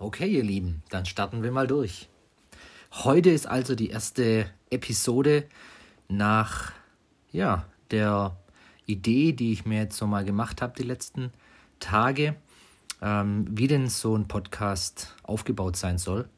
Okay, 0.00 0.26
ihr 0.26 0.42
Lieben, 0.42 0.82
dann 0.88 1.06
starten 1.06 1.44
wir 1.44 1.52
mal 1.52 1.68
durch. 1.68 2.08
Heute 2.90 3.30
ist 3.30 3.46
also 3.46 3.76
die 3.76 3.90
erste 3.90 4.50
Episode 4.68 5.44
nach 6.08 6.72
ja, 7.30 7.66
der 7.92 8.36
Idee, 8.86 9.32
die 9.32 9.52
ich 9.52 9.64
mir 9.64 9.82
jetzt 9.82 9.96
so 9.96 10.08
mal 10.08 10.24
gemacht 10.24 10.60
habe 10.60 10.72
die 10.76 10.82
letzten 10.82 11.30
Tage, 11.78 12.34
ähm, 13.00 13.46
wie 13.48 13.68
denn 13.68 13.88
so 13.88 14.16
ein 14.16 14.26
Podcast 14.26 15.14
aufgebaut 15.22 15.76
sein 15.76 15.98
soll. 15.98 16.28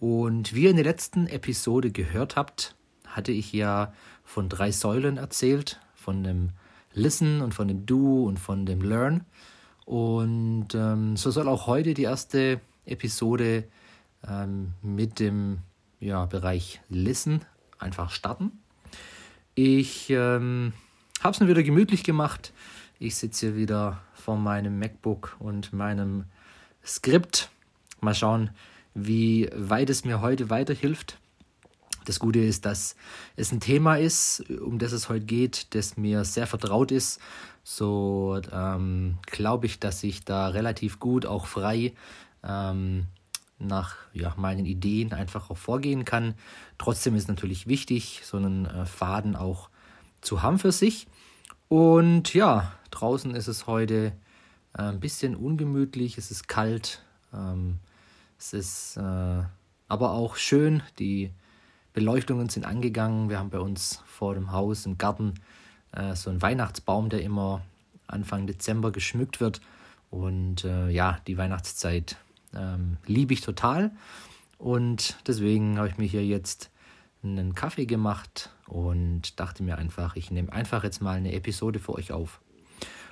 Und 0.00 0.52
wie 0.54 0.64
ihr 0.64 0.70
in 0.70 0.76
der 0.76 0.84
letzten 0.84 1.28
Episode 1.28 1.92
gehört 1.92 2.34
habt, 2.34 2.74
hatte 3.14 3.32
ich 3.32 3.52
ja 3.52 3.92
von 4.24 4.48
drei 4.48 4.72
Säulen 4.72 5.16
erzählt, 5.16 5.80
von 5.94 6.24
dem 6.24 6.50
Listen 6.92 7.40
und 7.40 7.54
von 7.54 7.68
dem 7.68 7.86
Do 7.86 8.24
und 8.24 8.38
von 8.38 8.66
dem 8.66 8.82
Learn. 8.82 9.24
Und 9.84 10.68
ähm, 10.74 11.16
so 11.16 11.30
soll 11.30 11.48
auch 11.48 11.66
heute 11.66 11.94
die 11.94 12.02
erste 12.02 12.60
Episode 12.86 13.64
ähm, 14.26 14.72
mit 14.82 15.20
dem 15.20 15.58
ja, 16.00 16.26
Bereich 16.26 16.80
Listen 16.88 17.42
einfach 17.78 18.10
starten. 18.10 18.52
Ich 19.54 20.10
ähm, 20.10 20.72
habe 21.20 21.34
es 21.34 21.40
mir 21.40 21.48
wieder 21.48 21.62
gemütlich 21.62 22.02
gemacht. 22.02 22.52
Ich 22.98 23.16
sitze 23.16 23.46
hier 23.46 23.56
wieder 23.56 24.00
vor 24.14 24.36
meinem 24.36 24.78
MacBook 24.78 25.36
und 25.38 25.72
meinem 25.72 26.24
Skript. 26.84 27.50
Mal 28.00 28.14
schauen, 28.14 28.50
wie 28.94 29.48
weit 29.54 29.90
es 29.90 30.04
mir 30.04 30.20
heute 30.20 30.50
weiterhilft. 30.50 31.18
Das 32.04 32.18
Gute 32.18 32.40
ist, 32.40 32.66
dass 32.66 32.96
es 33.36 33.52
ein 33.52 33.60
Thema 33.60 33.96
ist, 33.96 34.48
um 34.50 34.78
das 34.78 34.92
es 34.92 35.08
heute 35.08 35.24
geht, 35.24 35.74
das 35.74 35.96
mir 35.96 36.24
sehr 36.24 36.46
vertraut 36.46 36.92
ist. 36.92 37.20
So 37.62 38.40
ähm, 38.52 39.18
glaube 39.26 39.66
ich, 39.66 39.80
dass 39.80 40.02
ich 40.04 40.24
da 40.24 40.48
relativ 40.48 40.98
gut 40.98 41.24
auch 41.24 41.46
frei 41.46 41.94
ähm, 42.42 43.06
nach 43.58 43.96
ja, 44.12 44.34
meinen 44.36 44.66
Ideen 44.66 45.12
einfach 45.12 45.50
auch 45.50 45.56
vorgehen 45.56 46.04
kann. 46.04 46.34
Trotzdem 46.78 47.14
ist 47.14 47.28
natürlich 47.28 47.66
wichtig, 47.66 48.22
so 48.24 48.36
einen 48.36 48.66
äh, 48.66 48.84
Faden 48.84 49.36
auch 49.36 49.70
zu 50.20 50.42
haben 50.42 50.58
für 50.58 50.72
sich. 50.72 51.06
Und 51.68 52.34
ja, 52.34 52.72
draußen 52.90 53.34
ist 53.34 53.48
es 53.48 53.66
heute 53.66 54.12
äh, 54.76 54.82
ein 54.82 55.00
bisschen 55.00 55.34
ungemütlich, 55.34 56.18
es 56.18 56.30
ist 56.30 56.48
kalt, 56.48 57.02
ähm, 57.32 57.78
es 58.38 58.52
ist 58.52 58.96
äh, 58.96 59.42
aber 59.88 60.10
auch 60.12 60.36
schön, 60.36 60.82
die 60.98 61.32
Beleuchtungen 61.94 62.48
sind 62.48 62.66
angegangen. 62.66 63.30
Wir 63.30 63.38
haben 63.38 63.50
bei 63.50 63.60
uns 63.60 64.02
vor 64.04 64.34
dem 64.34 64.50
Haus 64.52 64.84
im 64.84 64.98
Garten 64.98 65.34
äh, 65.92 66.14
so 66.14 66.28
einen 66.28 66.42
Weihnachtsbaum, 66.42 67.08
der 67.08 67.22
immer 67.22 67.62
Anfang 68.08 68.46
Dezember 68.46 68.90
geschmückt 68.90 69.40
wird. 69.40 69.60
Und 70.10 70.64
äh, 70.64 70.90
ja, 70.90 71.20
die 71.26 71.38
Weihnachtszeit 71.38 72.16
ähm, 72.54 72.98
liebe 73.06 73.32
ich 73.32 73.40
total. 73.40 73.92
Und 74.58 75.16
deswegen 75.26 75.78
habe 75.78 75.88
ich 75.88 75.96
mir 75.96 76.06
hier 76.06 76.26
jetzt 76.26 76.70
einen 77.22 77.54
Kaffee 77.54 77.86
gemacht 77.86 78.50
und 78.66 79.38
dachte 79.38 79.62
mir 79.62 79.78
einfach, 79.78 80.16
ich 80.16 80.32
nehme 80.32 80.52
einfach 80.52 80.82
jetzt 80.82 81.00
mal 81.00 81.16
eine 81.16 81.32
Episode 81.32 81.78
für 81.78 81.94
euch 81.94 82.10
auf. 82.12 82.40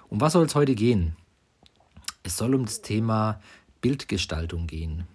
Um 0.09 0.21
was 0.21 0.33
soll 0.33 0.45
es 0.45 0.57
heute 0.57 0.75
gehen? 0.75 1.17
Es 2.25 2.37
soll 2.37 2.55
um 2.55 2.65
das 2.65 2.83
Thema 2.83 3.41
Bildgestaltung 3.81 4.67
gehen. 4.67 5.07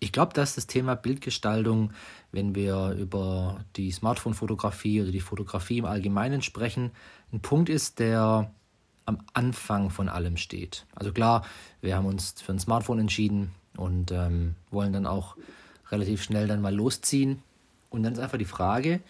Ich 0.00 0.12
glaube, 0.12 0.32
dass 0.32 0.54
das 0.54 0.66
Thema 0.66 0.94
Bildgestaltung, 0.94 1.92
wenn 2.30 2.54
wir 2.54 2.96
über 2.98 3.64
die 3.76 3.90
Smartphone-Fotografie 3.90 5.02
oder 5.02 5.10
die 5.10 5.20
Fotografie 5.20 5.78
im 5.78 5.86
Allgemeinen 5.86 6.42
sprechen, 6.42 6.92
ein 7.32 7.40
Punkt 7.40 7.68
ist, 7.68 7.98
der 7.98 8.50
am 9.06 9.18
Anfang 9.32 9.90
von 9.90 10.08
allem 10.08 10.36
steht. 10.36 10.86
Also 10.94 11.12
klar, 11.12 11.44
wir 11.80 11.96
haben 11.96 12.06
uns 12.06 12.34
für 12.40 12.52
ein 12.52 12.58
Smartphone 12.58 13.00
entschieden, 13.00 13.52
und 13.78 14.10
ähm, 14.12 14.56
wollen 14.70 14.92
dann 14.92 15.06
auch 15.06 15.36
relativ 15.90 16.22
schnell 16.22 16.46
dann 16.46 16.60
mal 16.60 16.74
losziehen. 16.74 17.42
Und 17.90 18.02
dann 18.02 18.12
ist 18.12 18.18
einfach 18.18 18.38
die 18.38 18.44
Frage, 18.44 19.00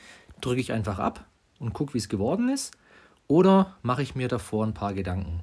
drücke 0.41 0.61
ich 0.61 0.73
einfach 0.73 1.01
ab 1.01 1.25
und 1.59 1.73
gucke, 1.73 1.95
wie 1.95 1.99
es 1.99 2.09
geworden 2.09 2.49
ist, 2.49 2.77
oder 3.27 3.75
mache 3.83 4.03
ich 4.03 4.15
mir 4.15 4.29
davor 4.29 4.65
ein 4.65 4.75
paar 4.75 4.95
Gedanken? 4.95 5.41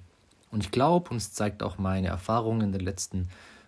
Und 0.51 0.63
ich 0.63 0.71
glaube, 0.71 1.09
und 1.09 1.17
es 1.17 1.33
zeigt 1.33 1.63
auch 1.63 1.77
meine 1.77 2.07
Erfahrung 2.07 2.61
in 2.61 2.71
den 2.71 2.81
letzten 2.81 3.27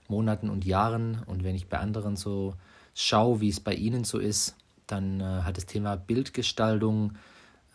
Monaten 0.09 0.49
und 0.49 0.65
Jahren, 0.65 1.21
und 1.25 1.43
wenn 1.43 1.55
ich 1.55 1.67
bei 1.67 1.79
anderen 1.79 2.15
so 2.15 2.55
schaue, 2.93 3.41
wie 3.41 3.49
es 3.49 3.59
bei 3.59 3.73
ihnen 3.73 4.03
so 4.03 4.17
ist, 4.19 4.55
dann 4.87 5.19
äh, 5.19 5.41
hat 5.43 5.57
das 5.57 5.65
Thema 5.65 5.95
Bildgestaltung 5.95 7.13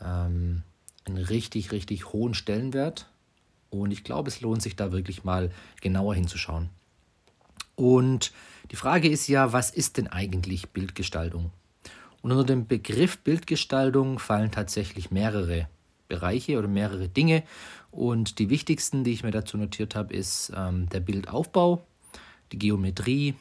ähm, 0.00 0.62
einen 1.04 1.25
richtig, 1.25 1.72
richtig 1.72 2.12
hohen 2.12 2.34
Stellenwert. 2.34 3.09
Und 3.70 3.91
ich 3.91 4.04
glaube, 4.04 4.28
es 4.28 4.41
lohnt 4.41 4.62
sich 4.62 4.76
da 4.76 4.93
wirklich 4.93 5.25
mal 5.25 5.50
genauer 5.81 6.15
hinzuschauen. 6.15 6.69
Und 7.75 8.32
die 8.70 8.76
Frage 8.76 9.09
ist 9.09 9.28
ja, 9.28 9.53
was 9.53 9.70
ist 9.70 9.97
denn 9.97 10.09
eigentlich 10.09 10.70
Bildgestaltung? 10.70 11.50
Und 12.20 12.31
unter 12.31 12.44
dem 12.44 12.66
Begriff 12.66 13.19
Bildgestaltung 13.19 14.19
fallen 14.19 14.50
tatsächlich 14.50 15.10
mehrere 15.10 15.69
Bereiche 16.09 16.59
oder 16.59 16.69
mehrere 16.69 17.09
Dinge. 17.09 17.43
Und 17.91 18.38
die 18.38 18.50
wichtigsten, 18.50 19.04
die 19.04 19.12
ich 19.12 19.25
mir 19.25 19.31
dazu 19.31 19.56
notiert 19.56 19.94
habe, 19.97 20.14
ist 20.14 20.53
ähm, 20.54 20.88
der 20.91 21.00
Bildaufbau, 21.00 21.82
die 22.52 22.58
Geometrie 22.58 23.34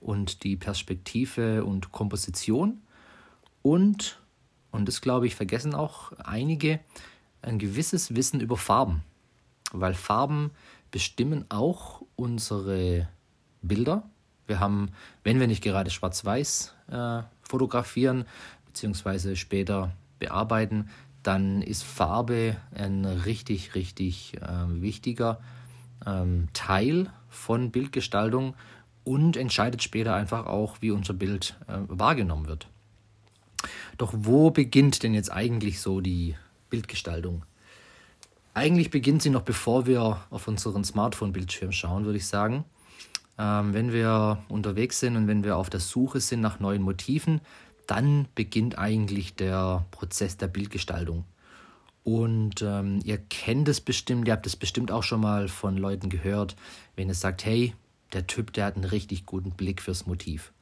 und 0.00 0.42
die 0.44 0.56
Perspektive 0.56 1.64
und 1.64 1.92
Komposition. 1.92 2.82
Und, 3.62 4.20
und 4.70 4.86
das 4.88 5.00
glaube 5.00 5.26
ich, 5.26 5.34
vergessen 5.34 5.74
auch 5.74 6.12
einige, 6.12 6.80
ein 7.42 7.58
gewisses 7.58 8.14
Wissen 8.14 8.40
über 8.40 8.56
Farben. 8.56 9.02
Weil 9.72 9.94
Farben 9.94 10.50
bestimmen 10.90 11.44
auch 11.48 12.02
unsere 12.16 13.08
Bilder. 13.62 14.08
Wir 14.46 14.60
haben, 14.60 14.90
wenn 15.22 15.40
wir 15.40 15.46
nicht 15.46 15.62
gerade 15.62 15.90
schwarz-weiß 15.90 16.74
äh, 16.88 17.22
fotografieren, 17.42 18.26
beziehungsweise 18.66 19.36
später 19.36 19.92
bearbeiten, 20.18 20.90
dann 21.22 21.62
ist 21.62 21.82
Farbe 21.82 22.56
ein 22.74 23.04
richtig, 23.04 23.74
richtig 23.74 24.34
äh, 24.42 24.82
wichtiger 24.82 25.40
ähm, 26.06 26.48
Teil 26.52 27.10
von 27.28 27.70
Bildgestaltung 27.70 28.54
und 29.04 29.36
entscheidet 29.36 29.82
später 29.82 30.14
einfach 30.14 30.46
auch, 30.46 30.78
wie 30.80 30.90
unser 30.90 31.14
Bild 31.14 31.56
äh, 31.68 31.78
wahrgenommen 31.88 32.46
wird. 32.46 32.68
Doch 33.98 34.12
wo 34.16 34.50
beginnt 34.50 35.02
denn 35.02 35.14
jetzt 35.14 35.32
eigentlich 35.32 35.80
so 35.80 36.00
die 36.00 36.36
Bildgestaltung? 36.70 37.44
Eigentlich 38.54 38.90
beginnt 38.90 39.22
sie 39.22 39.30
noch 39.30 39.42
bevor 39.42 39.86
wir 39.86 40.22
auf 40.30 40.48
unseren 40.48 40.84
Smartphone-Bildschirm 40.84 41.72
schauen, 41.72 42.04
würde 42.04 42.18
ich 42.18 42.26
sagen. 42.26 42.64
Ähm, 43.36 43.74
wenn 43.74 43.92
wir 43.92 44.44
unterwegs 44.48 45.00
sind 45.00 45.16
und 45.16 45.26
wenn 45.26 45.42
wir 45.42 45.56
auf 45.56 45.70
der 45.70 45.80
Suche 45.80 46.20
sind 46.20 46.40
nach 46.40 46.60
neuen 46.60 46.82
Motiven, 46.82 47.40
dann 47.86 48.28
beginnt 48.34 48.78
eigentlich 48.78 49.34
der 49.34 49.84
Prozess 49.90 50.36
der 50.36 50.46
Bildgestaltung. 50.46 51.24
Und 52.04 52.62
ähm, 52.62 53.00
ihr 53.04 53.18
kennt 53.18 53.68
es 53.68 53.80
bestimmt, 53.80 54.28
ihr 54.28 54.34
habt 54.34 54.46
es 54.46 54.56
bestimmt 54.56 54.90
auch 54.90 55.02
schon 55.02 55.20
mal 55.20 55.48
von 55.48 55.76
Leuten 55.76 56.10
gehört, 56.10 56.54
wenn 56.96 57.08
es 57.08 57.20
sagt, 57.20 57.44
hey, 57.44 57.74
der 58.12 58.26
Typ, 58.26 58.52
der 58.52 58.66
hat 58.66 58.76
einen 58.76 58.84
richtig 58.84 59.26
guten 59.26 59.52
Blick 59.52 59.80
fürs 59.80 60.06
Motiv. 60.06 60.52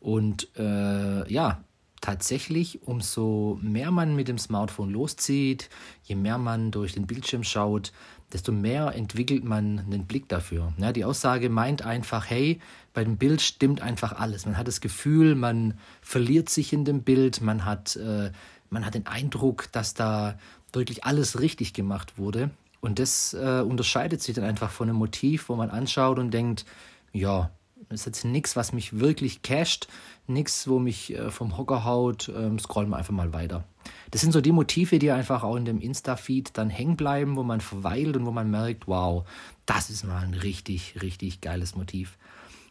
Und 0.00 0.48
äh, 0.56 1.32
ja, 1.32 1.64
tatsächlich, 2.00 2.82
umso 2.86 3.58
mehr 3.62 3.90
man 3.90 4.14
mit 4.14 4.28
dem 4.28 4.38
Smartphone 4.38 4.90
loszieht, 4.90 5.68
je 6.04 6.14
mehr 6.14 6.38
man 6.38 6.70
durch 6.70 6.92
den 6.92 7.06
Bildschirm 7.06 7.42
schaut, 7.42 7.92
desto 8.32 8.52
mehr 8.52 8.94
entwickelt 8.94 9.44
man 9.44 9.78
einen 9.78 10.06
Blick 10.06 10.28
dafür. 10.28 10.72
Ja, 10.78 10.92
die 10.92 11.04
Aussage 11.04 11.48
meint 11.48 11.82
einfach, 11.82 12.28
hey, 12.28 12.60
bei 12.92 13.02
dem 13.02 13.16
Bild 13.16 13.40
stimmt 13.40 13.80
einfach 13.80 14.12
alles. 14.12 14.46
Man 14.46 14.56
hat 14.56 14.68
das 14.68 14.80
Gefühl, 14.80 15.34
man 15.34 15.74
verliert 16.00 16.48
sich 16.48 16.72
in 16.72 16.84
dem 16.84 17.02
Bild, 17.02 17.40
man 17.40 17.64
hat, 17.64 17.96
äh, 17.96 18.30
man 18.70 18.84
hat 18.84 18.94
den 18.94 19.06
Eindruck, 19.06 19.70
dass 19.72 19.94
da 19.94 20.38
wirklich 20.72 21.04
alles 21.04 21.40
richtig 21.40 21.72
gemacht 21.72 22.18
wurde. 22.18 22.50
Und 22.80 22.98
das 22.98 23.34
äh, 23.34 23.62
unterscheidet 23.66 24.22
sich 24.22 24.34
dann 24.34 24.44
einfach 24.44 24.70
von 24.70 24.88
einem 24.88 24.98
Motiv, 24.98 25.48
wo 25.48 25.56
man 25.56 25.70
anschaut 25.70 26.18
und 26.18 26.32
denkt, 26.32 26.64
ja, 27.12 27.50
das 27.88 28.00
ist 28.00 28.06
jetzt 28.06 28.24
nichts, 28.24 28.56
was 28.56 28.72
mich 28.72 28.98
wirklich 28.98 29.42
casht, 29.42 29.88
nichts, 30.26 30.68
wo 30.68 30.78
mich 30.78 31.14
äh, 31.14 31.30
vom 31.30 31.56
Hocker 31.56 31.84
haut, 31.84 32.28
ähm, 32.28 32.58
scrollen 32.58 32.90
wir 32.90 32.96
einfach 32.96 33.12
mal 33.12 33.32
weiter. 33.32 33.64
Das 34.10 34.20
sind 34.20 34.32
so 34.32 34.40
die 34.40 34.52
Motive, 34.52 34.98
die 34.98 35.10
einfach 35.10 35.44
auch 35.44 35.56
in 35.56 35.64
dem 35.64 35.80
Insta-Feed 35.80 36.56
dann 36.56 36.70
hängen 36.70 36.96
bleiben, 36.96 37.36
wo 37.36 37.42
man 37.44 37.60
verweilt 37.60 38.16
und 38.16 38.26
wo 38.26 38.32
man 38.32 38.50
merkt, 38.50 38.88
wow, 38.88 39.26
das 39.66 39.90
ist 39.90 40.04
mal 40.04 40.22
ein 40.22 40.34
richtig, 40.34 41.00
richtig 41.02 41.40
geiles 41.40 41.76
Motiv. 41.76 42.18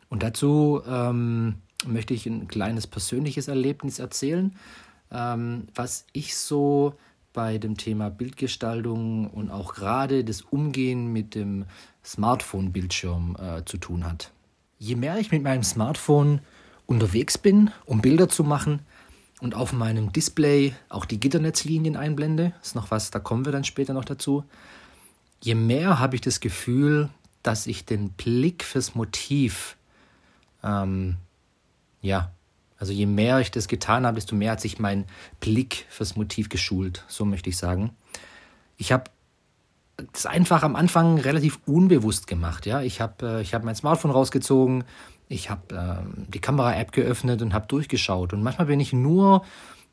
Und 0.10 0.24
dazu 0.24 0.82
ähm, 0.88 1.56
möchte 1.86 2.14
ich 2.14 2.26
ein 2.26 2.48
kleines 2.48 2.88
persönliches 2.88 3.48
Erlebnis 3.48 4.00
erzählen, 4.00 4.56
ähm, 5.12 5.68
was 5.74 6.06
ich 6.14 6.36
so 6.36 6.96
bei 7.36 7.60
dem 7.60 7.78
Thema 7.78 8.10
Bildgestaltung 8.10 9.30
und 9.30 9.52
auch 9.52 9.76
gerade 9.76 10.24
das 10.24 10.42
Umgehen 10.42 11.14
mit 11.14 11.36
dem 11.36 11.66
Smartphone-Bildschirm 12.04 13.38
äh, 13.40 13.66
zu 13.66 13.78
tun 13.78 14.06
hat. 14.06 14.32
Je 14.80 14.96
mehr 14.96 15.20
ich 15.20 15.32
mit 15.32 15.44
meinem 15.44 15.64
Smartphone 15.64 16.42
unterwegs 16.88 17.38
bin, 17.38 17.70
um 17.86 18.02
Bilder 18.02 18.28
zu 18.28 18.44
machen, 18.44 18.80
und 19.42 19.54
auf 19.54 19.74
meinem 19.74 20.12
Display 20.14 20.74
auch 20.90 21.06
die 21.06 21.20
Gitternetzlinien 21.20 21.98
einblende, 21.98 22.54
ist 22.62 22.76
noch 22.76 22.90
was, 22.92 23.12
da 23.12 23.20
kommen 23.20 23.46
wir 23.46 23.52
dann 23.52 23.64
später 23.64 23.94
noch 23.94 24.06
dazu, 24.06 24.44
je 25.42 25.56
mehr 25.56 26.00
habe 26.00 26.16
ich 26.16 26.22
das 26.22 26.40
Gefühl, 26.40 27.10
dass 27.44 27.68
ich 27.68 27.86
den 27.86 28.12
Blick 28.12 28.64
fürs 28.64 28.96
Motiv, 28.96 29.78
ähm, 30.64 31.18
ja, 32.02 32.32
also 32.78 32.92
je 32.92 33.06
mehr 33.06 33.40
ich 33.40 33.52
das 33.52 33.68
getan 33.68 34.06
habe, 34.06 34.16
desto 34.16 34.36
mehr 34.36 34.52
hat 34.52 34.62
sich 34.62 34.80
mein 34.80 35.06
Blick 35.40 35.86
fürs 35.90 36.16
Motiv 36.16 36.50
geschult, 36.50 37.06
so 37.08 37.26
möchte 37.26 37.50
ich 37.50 37.58
sagen. 37.58 37.96
Ich 38.78 38.92
habe 38.92 39.06
das 40.12 40.26
einfach 40.26 40.64
am 40.64 40.76
Anfang 40.76 41.20
relativ 41.20 41.60
unbewusst 41.66 42.28
gemacht. 42.28 42.66
Ja, 42.66 42.82
ich 42.82 43.00
habe 43.00 43.38
äh, 43.38 43.42
ich 43.42 43.54
hab 43.54 43.64
mein 43.64 43.76
Smartphone 43.76 44.12
rausgezogen, 44.12 44.84
ich 45.28 45.50
habe 45.50 45.76
äh, 45.76 46.32
die 46.32 46.40
Kamera-App 46.40 46.92
geöffnet 46.92 47.42
und 47.42 47.54
habe 47.54 47.68
durchgeschaut. 47.68 48.34
Und 48.34 48.44
manchmal 48.44 48.68
bin 48.68 48.80
ich 48.80 48.94
nur 48.94 49.44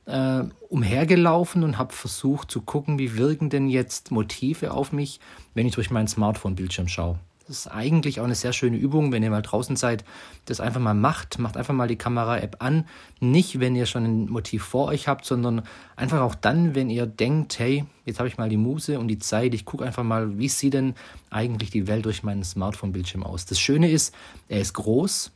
äh, 0.07 0.43
umhergelaufen 0.69 1.63
und 1.63 1.79
habe 1.79 1.93
versucht 1.93 2.51
zu 2.51 2.61
gucken, 2.63 2.99
wie 2.99 3.17
wirken 3.17 3.49
denn 3.49 3.69
jetzt 3.69 4.11
Motive 4.11 4.73
auf 4.73 4.93
mich, 4.93 5.21
wenn 5.55 5.67
ich 5.67 5.75
durch 5.75 5.91
meinen 5.91 6.09
Smartphone-Bildschirm 6.09 6.89
schaue. 6.89 7.19
Das 7.49 7.59
ist 7.59 7.67
eigentlich 7.67 8.21
auch 8.21 8.25
eine 8.25 8.35
sehr 8.35 8.53
schöne 8.53 8.77
Übung, 8.77 9.13
wenn 9.13 9.23
ihr 9.23 9.31
mal 9.31 9.43
draußen 9.43 9.77
seid, 9.77 10.05
das 10.45 10.61
einfach 10.61 10.81
mal 10.81 10.95
macht. 10.95 11.39
Macht 11.39 11.57
einfach 11.57 11.75
mal 11.75 11.89
die 11.89 11.97
Kamera-App 11.97 12.57
an. 12.61 12.87
Nicht, 13.21 13.59
wenn 13.59 13.75
ihr 13.75 13.87
schon 13.87 14.05
ein 14.05 14.31
Motiv 14.31 14.63
vor 14.63 14.89
euch 14.89 15.09
habt, 15.09 15.25
sondern 15.25 15.63
einfach 15.97 16.21
auch 16.21 16.35
dann, 16.35 16.75
wenn 16.75 16.91
ihr 16.91 17.07
denkt, 17.07 17.59
hey, 17.59 17.85
jetzt 18.05 18.19
habe 18.19 18.29
ich 18.29 18.39
mal 18.39 18.49
die 18.49 18.57
Muse 18.57 18.99
und 18.99 19.09
die 19.09 19.19
Zeit, 19.19 19.55
ich 19.55 19.65
gucke 19.65 19.85
einfach 19.85 20.05
mal, 20.05 20.39
wie 20.39 20.49
sieht 20.49 20.75
denn 20.75 20.95
eigentlich 21.31 21.71
die 21.71 21.87
Welt 21.89 22.05
durch 22.05 22.23
meinen 22.23 22.45
Smartphone-Bildschirm 22.45 23.25
aus. 23.25 23.45
Das 23.45 23.59
Schöne 23.59 23.91
ist, 23.91 24.15
er 24.49 24.61
ist 24.61 24.75
groß, 24.75 25.33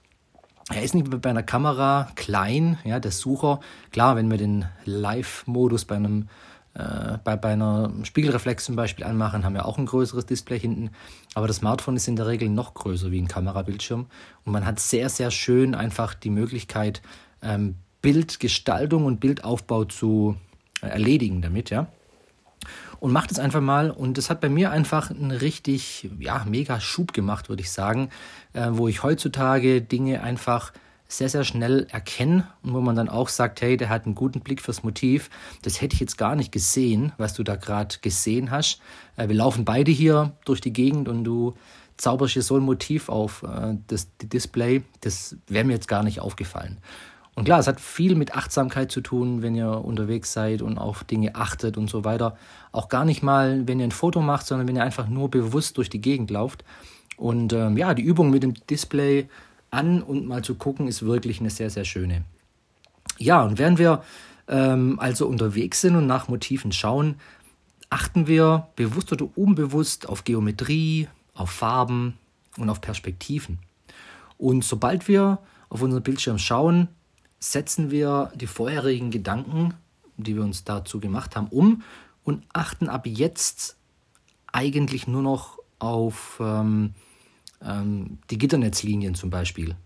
er 0.72 0.82
ist 0.82 0.94
nicht 0.94 1.08
bei 1.20 1.30
einer 1.30 1.42
Kamera 1.42 2.10
klein, 2.14 2.78
ja, 2.84 2.98
der 3.00 3.12
Sucher. 3.12 3.60
Klar, 3.92 4.16
wenn 4.16 4.30
wir 4.30 4.38
den 4.38 4.64
Live-Modus 4.84 5.84
bei 5.84 5.96
einem 5.96 6.28
äh, 6.76 7.18
bei, 7.24 7.36
bei 7.36 7.52
einer 7.52 7.90
Spiegelreflex 8.02 8.64
zum 8.64 8.76
Beispiel 8.76 9.04
anmachen, 9.04 9.44
haben 9.44 9.54
wir 9.54 9.64
auch 9.64 9.78
ein 9.78 9.86
größeres 9.86 10.26
Display 10.26 10.58
hinten. 10.58 10.90
Aber 11.36 11.48
das 11.48 11.56
Smartphone 11.56 11.96
ist 11.96 12.08
in 12.08 12.16
der 12.16 12.28
Regel 12.28 12.48
noch 12.48 12.72
größer 12.72 13.10
wie 13.10 13.20
ein 13.20 13.28
Kamerabildschirm. 13.28 14.06
Und 14.46 14.52
man 14.52 14.64
hat 14.64 14.80
sehr, 14.80 15.10
sehr 15.10 15.30
schön 15.30 15.74
einfach 15.74 16.14
die 16.14 16.30
Möglichkeit, 16.30 17.02
ähm, 17.42 17.74
Bildgestaltung 18.00 19.04
und 19.04 19.20
Bildaufbau 19.20 19.84
zu 19.84 20.36
äh, 20.80 20.86
erledigen 20.86 21.42
damit, 21.42 21.68
ja. 21.68 21.88
Und 23.00 23.12
macht 23.12 23.32
es 23.32 23.38
einfach 23.38 23.60
mal. 23.60 23.90
Und 23.90 24.16
das 24.16 24.30
hat 24.30 24.40
bei 24.40 24.48
mir 24.48 24.70
einfach 24.70 25.10
einen 25.10 25.30
richtig, 25.30 26.08
ja, 26.18 26.42
mega 26.48 26.80
Schub 26.80 27.12
gemacht, 27.12 27.50
würde 27.50 27.60
ich 27.60 27.70
sagen, 27.70 28.08
äh, 28.54 28.68
wo 28.70 28.88
ich 28.88 29.02
heutzutage 29.02 29.82
Dinge 29.82 30.22
einfach 30.22 30.72
sehr, 31.08 31.28
sehr 31.28 31.44
schnell 31.44 31.86
erkennen 31.90 32.46
und 32.62 32.74
wo 32.74 32.80
man 32.80 32.96
dann 32.96 33.08
auch 33.08 33.28
sagt, 33.28 33.60
hey, 33.62 33.76
der 33.76 33.88
hat 33.88 34.06
einen 34.06 34.14
guten 34.14 34.40
Blick 34.40 34.60
fürs 34.60 34.82
Motiv. 34.82 35.30
Das 35.62 35.80
hätte 35.80 35.94
ich 35.94 36.00
jetzt 36.00 36.18
gar 36.18 36.34
nicht 36.34 36.52
gesehen, 36.52 37.12
was 37.18 37.34
du 37.34 37.42
da 37.42 37.56
gerade 37.56 37.96
gesehen 38.02 38.50
hast. 38.50 38.80
Äh, 39.16 39.28
wir 39.28 39.36
laufen 39.36 39.64
beide 39.64 39.92
hier 39.92 40.32
durch 40.44 40.60
die 40.60 40.72
Gegend 40.72 41.08
und 41.08 41.24
du 41.24 41.54
zauberst 41.96 42.34
hier 42.34 42.42
so 42.42 42.56
ein 42.56 42.62
Motiv 42.62 43.08
auf 43.08 43.42
äh, 43.42 43.76
das 43.86 44.08
Display. 44.20 44.82
Das 45.00 45.36
wäre 45.46 45.64
mir 45.64 45.74
jetzt 45.74 45.88
gar 45.88 46.02
nicht 46.02 46.20
aufgefallen. 46.20 46.78
Und 47.36 47.44
klar, 47.44 47.60
es 47.60 47.66
hat 47.66 47.80
viel 47.80 48.14
mit 48.14 48.34
Achtsamkeit 48.34 48.90
zu 48.90 49.02
tun, 49.02 49.42
wenn 49.42 49.54
ihr 49.54 49.84
unterwegs 49.84 50.32
seid 50.32 50.62
und 50.62 50.78
auf 50.78 51.04
Dinge 51.04 51.34
achtet 51.34 51.76
und 51.76 51.90
so 51.90 52.02
weiter. 52.02 52.36
Auch 52.72 52.88
gar 52.88 53.04
nicht 53.04 53.22
mal, 53.22 53.68
wenn 53.68 53.78
ihr 53.78 53.84
ein 53.84 53.92
Foto 53.92 54.22
macht, 54.22 54.46
sondern 54.46 54.66
wenn 54.66 54.76
ihr 54.76 54.82
einfach 54.82 55.06
nur 55.06 55.30
bewusst 55.30 55.76
durch 55.76 55.90
die 55.90 56.00
Gegend 56.00 56.30
lauft. 56.30 56.64
Und 57.18 57.52
ähm, 57.52 57.76
ja, 57.76 57.92
die 57.92 58.02
Übung 58.02 58.30
mit 58.30 58.42
dem 58.42 58.54
Display 58.54 59.28
an 59.76 60.02
und 60.02 60.26
mal 60.26 60.42
zu 60.42 60.54
gucken, 60.54 60.88
ist 60.88 61.04
wirklich 61.04 61.40
eine 61.40 61.50
sehr, 61.50 61.70
sehr 61.70 61.84
schöne. 61.84 62.24
Ja, 63.18 63.42
und 63.44 63.58
während 63.58 63.78
wir 63.78 64.02
ähm, 64.48 64.98
also 64.98 65.26
unterwegs 65.26 65.80
sind 65.80 65.96
und 65.96 66.06
nach 66.06 66.28
Motiven 66.28 66.72
schauen, 66.72 67.16
achten 67.90 68.26
wir 68.26 68.68
bewusst 68.76 69.12
oder 69.12 69.28
unbewusst 69.36 70.08
auf 70.08 70.24
Geometrie, 70.24 71.08
auf 71.34 71.50
Farben 71.50 72.18
und 72.56 72.68
auf 72.70 72.80
Perspektiven. 72.80 73.58
Und 74.38 74.64
sobald 74.64 75.08
wir 75.08 75.38
auf 75.68 75.82
unseren 75.82 76.02
Bildschirm 76.02 76.38
schauen, 76.38 76.88
setzen 77.38 77.90
wir 77.90 78.32
die 78.34 78.46
vorherigen 78.46 79.10
Gedanken, 79.10 79.74
die 80.16 80.34
wir 80.34 80.42
uns 80.42 80.64
dazu 80.64 81.00
gemacht 81.00 81.36
haben, 81.36 81.48
um 81.48 81.82
und 82.24 82.44
achten 82.52 82.88
ab 82.88 83.06
jetzt 83.06 83.76
eigentlich 84.52 85.06
nur 85.06 85.22
noch 85.22 85.58
auf 85.78 86.38
ähm, 86.40 86.94
ähm, 87.62 88.18
die 88.30 88.38
Gitternetzlinien 88.38 89.14
zum 89.14 89.30
Beispiel. 89.30 89.76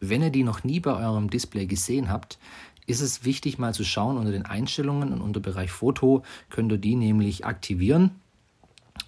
Wenn 0.00 0.22
ihr 0.22 0.30
die 0.30 0.42
noch 0.42 0.64
nie 0.64 0.80
bei 0.80 0.94
eurem 0.94 1.30
Display 1.30 1.66
gesehen 1.66 2.10
habt, 2.10 2.38
ist 2.86 3.00
es 3.00 3.24
wichtig 3.24 3.58
mal 3.58 3.74
zu 3.74 3.84
schauen 3.84 4.16
unter 4.16 4.30
den 4.30 4.46
Einstellungen 4.46 5.12
und 5.12 5.20
unter 5.20 5.40
Bereich 5.40 5.72
Foto 5.72 6.22
könnt 6.50 6.70
ihr 6.72 6.78
die 6.78 6.94
nämlich 6.94 7.44
aktivieren, 7.44 8.10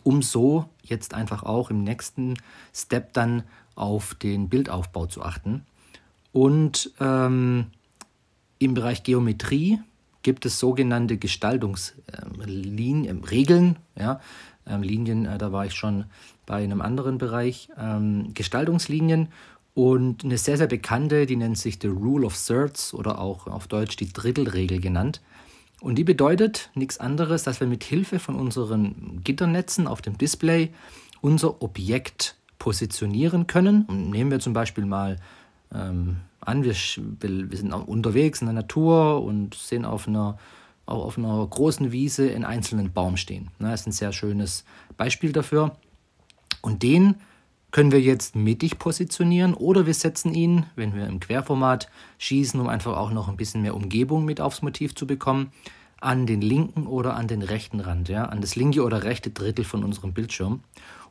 um 0.03 0.23
so 0.23 0.69
jetzt 0.83 1.15
einfach 1.15 1.43
auch 1.43 1.71
im 1.71 1.85
nächsten 1.85 2.35
Step 2.75 3.13
dann 3.13 3.45
auf 3.75 4.15
den 4.15 4.49
Bildaufbau 4.49 5.07
zu 5.07 5.23
achten. 5.23 5.65
Und 6.33 6.91
ähm, 7.01 7.67
im 8.59 8.75
Bereich 8.75 9.05
Geometrie 9.05 9.81
gibt 10.23 10.45
es 10.45 10.59
sogenannte 10.59 11.17
Gestaltungsregeln, 11.17 13.07
ähm, 13.07 13.77
ja, 13.97 14.21
ähm, 14.67 14.83
Linien, 14.83 15.27
äh, 15.27 15.39
da 15.39 15.53
war 15.53 15.65
ich 15.65 15.75
schon 15.75 16.07
bei 16.49 16.65
einem 16.65 16.81
anderen 16.81 17.19
Bereich, 17.19 17.69
ähm, 17.79 18.33
Gestaltungslinien 18.33 19.29
und 19.75 20.25
eine 20.25 20.39
sehr, 20.39 20.57
sehr 20.57 20.67
bekannte, 20.67 21.27
die 21.27 21.37
nennt 21.37 21.59
sich 21.59 21.79
The 21.81 21.89
Rule 21.89 22.27
of 22.27 22.35
Thirds 22.37 22.95
oder 22.95 23.21
auch 23.21 23.47
auf 23.47 23.69
Deutsch 23.69 23.97
die 23.97 24.13
Drittelregel 24.13 24.81
genannt. 24.81 25.21
Und 25.81 25.97
die 25.97 26.05
bedeutet 26.05 26.71
nichts 26.75 26.99
anderes, 26.99 27.45
dass 27.45 27.61
wir 27.61 27.69
mit 27.69 27.85
Hilfe 27.85 28.19
von 28.19 28.35
unseren 28.35 29.21
Gitternetzen 29.23 29.87
auf 29.87 30.03
dem 30.03 30.19
Display 30.19 30.71
unser 31.21 31.63
Objekt 31.63 32.35
positionieren 32.59 33.47
können. 33.47 33.85
Und 33.85 34.11
nehmen 34.11 34.31
wir 34.31 34.41
zum 34.41 34.55
Beispiel 34.55 34.87
mal 34.87 35.17
ähm, 35.73 36.17
an, 36.41 36.65
wir, 36.65 36.75
wir 37.21 37.59
sind 37.59 37.73
unterwegs 37.73 38.41
in 38.41 38.47
der 38.47 38.55
Natur 38.55 39.23
und 39.23 39.55
sehen 39.55 39.85
auf 39.85 40.09
einer, 40.09 40.39
auf 40.87 41.19
einer 41.19 41.47
großen 41.47 41.93
Wiese 41.93 42.35
einen 42.35 42.45
einzelnen 42.45 42.93
Baum 42.93 43.19
stehen. 43.19 43.51
Das 43.59 43.83
ist 43.83 43.87
ein 43.87 43.93
sehr 43.93 44.13
schönes 44.13 44.65
Beispiel 44.97 45.31
dafür. 45.31 45.77
Und 46.61 46.83
den 46.83 47.17
können 47.71 47.93
wir 47.93 48.01
jetzt 48.01 48.35
mittig 48.35 48.79
positionieren 48.79 49.55
oder 49.55 49.87
wir 49.87 49.95
setzen 49.95 50.33
ihn, 50.35 50.67
wenn 50.75 50.95
wir 50.95 51.07
im 51.07 51.21
Querformat 51.21 51.89
schießen, 52.19 52.59
um 52.59 52.69
einfach 52.69 52.97
auch 52.97 53.11
noch 53.11 53.29
ein 53.29 53.37
bisschen 53.37 53.63
mehr 53.63 53.75
Umgebung 53.75 54.25
mit 54.25 54.41
aufs 54.41 54.63
Motiv 54.63 54.95
zu 54.95 55.07
bekommen, 55.07 55.53
an 56.01 56.27
den 56.27 56.41
linken 56.41 56.87
oder 56.87 57.15
an 57.15 57.29
den 57.29 57.43
rechten 57.43 57.81
Rand, 57.81 58.09
ja, 58.09 58.25
an 58.25 58.41
das 58.41 58.57
linke 58.57 58.85
oder 58.85 59.03
rechte 59.03 59.31
Drittel 59.31 59.65
von 59.65 59.85
unserem 59.85 60.13
Bildschirm. 60.13 60.61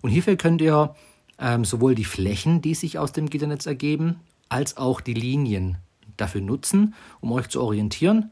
Und 0.01 0.09
hierfür 0.09 0.37
könnt 0.37 0.61
ihr 0.61 0.95
ähm, 1.39 1.65
sowohl 1.65 1.93
die 1.93 2.05
Flächen, 2.05 2.61
die 2.61 2.73
sich 2.73 2.97
aus 2.97 3.11
dem 3.11 3.29
Gitternetz 3.29 3.65
ergeben, 3.65 4.21
als 4.49 4.77
auch 4.77 5.01
die 5.01 5.13
Linien 5.13 5.77
dafür 6.15 6.41
nutzen, 6.41 6.95
um 7.19 7.31
euch 7.33 7.49
zu 7.49 7.61
orientieren. 7.61 8.31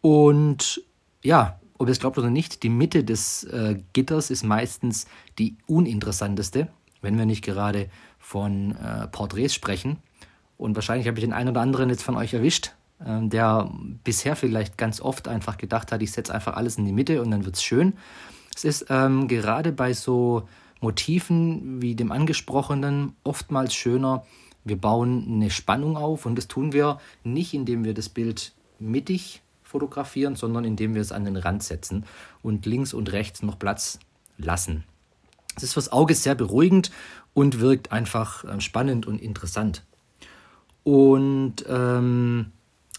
Und 0.00 0.82
ja, 1.22 1.59
ob 1.80 1.88
ihr 1.88 1.92
es 1.92 1.98
glaubt 2.00 2.18
oder 2.18 2.28
nicht, 2.28 2.62
die 2.62 2.68
Mitte 2.68 3.04
des 3.04 3.42
äh, 3.44 3.78
Gitters 3.94 4.28
ist 4.28 4.44
meistens 4.44 5.06
die 5.38 5.56
uninteressanteste, 5.66 6.68
wenn 7.00 7.16
wir 7.16 7.24
nicht 7.24 7.42
gerade 7.42 7.88
von 8.18 8.76
äh, 8.76 9.08
Porträts 9.08 9.54
sprechen. 9.54 9.96
Und 10.58 10.74
wahrscheinlich 10.74 11.08
habe 11.08 11.18
ich 11.18 11.24
den 11.24 11.32
einen 11.32 11.48
oder 11.48 11.62
anderen 11.62 11.88
jetzt 11.88 12.02
von 12.02 12.16
euch 12.16 12.34
erwischt, 12.34 12.72
äh, 13.02 13.26
der 13.26 13.72
bisher 14.04 14.36
vielleicht 14.36 14.76
ganz 14.76 15.00
oft 15.00 15.26
einfach 15.26 15.56
gedacht 15.56 15.90
hat, 15.90 16.02
ich 16.02 16.12
setze 16.12 16.34
einfach 16.34 16.52
alles 16.54 16.76
in 16.76 16.84
die 16.84 16.92
Mitte 16.92 17.22
und 17.22 17.30
dann 17.30 17.46
wird 17.46 17.56
es 17.56 17.62
schön. 17.62 17.94
Es 18.54 18.64
ist 18.64 18.86
ähm, 18.90 19.26
gerade 19.26 19.72
bei 19.72 19.94
so 19.94 20.46
Motiven 20.82 21.80
wie 21.80 21.94
dem 21.94 22.12
angesprochenen 22.12 23.14
oftmals 23.24 23.74
schöner, 23.74 24.26
wir 24.64 24.76
bauen 24.76 25.24
eine 25.30 25.48
Spannung 25.48 25.96
auf 25.96 26.26
und 26.26 26.36
das 26.36 26.46
tun 26.46 26.74
wir 26.74 27.00
nicht, 27.24 27.54
indem 27.54 27.84
wir 27.84 27.94
das 27.94 28.10
Bild 28.10 28.52
mittig 28.78 29.40
fotografieren, 29.70 30.36
sondern 30.36 30.64
indem 30.64 30.94
wir 30.94 31.00
es 31.00 31.12
an 31.12 31.24
den 31.24 31.36
Rand 31.36 31.62
setzen 31.62 32.04
und 32.42 32.66
links 32.66 32.92
und 32.92 33.12
rechts 33.12 33.42
noch 33.42 33.58
Platz 33.58 33.98
lassen. 34.36 34.84
Es 35.56 35.62
ist 35.62 35.74
fürs 35.74 35.92
Auge 35.92 36.14
sehr 36.14 36.34
beruhigend 36.34 36.90
und 37.34 37.60
wirkt 37.60 37.92
einfach 37.92 38.44
äh, 38.44 38.60
spannend 38.60 39.06
und 39.06 39.20
interessant. 39.20 39.84
Und 40.82 41.64
ähm, 41.68 42.52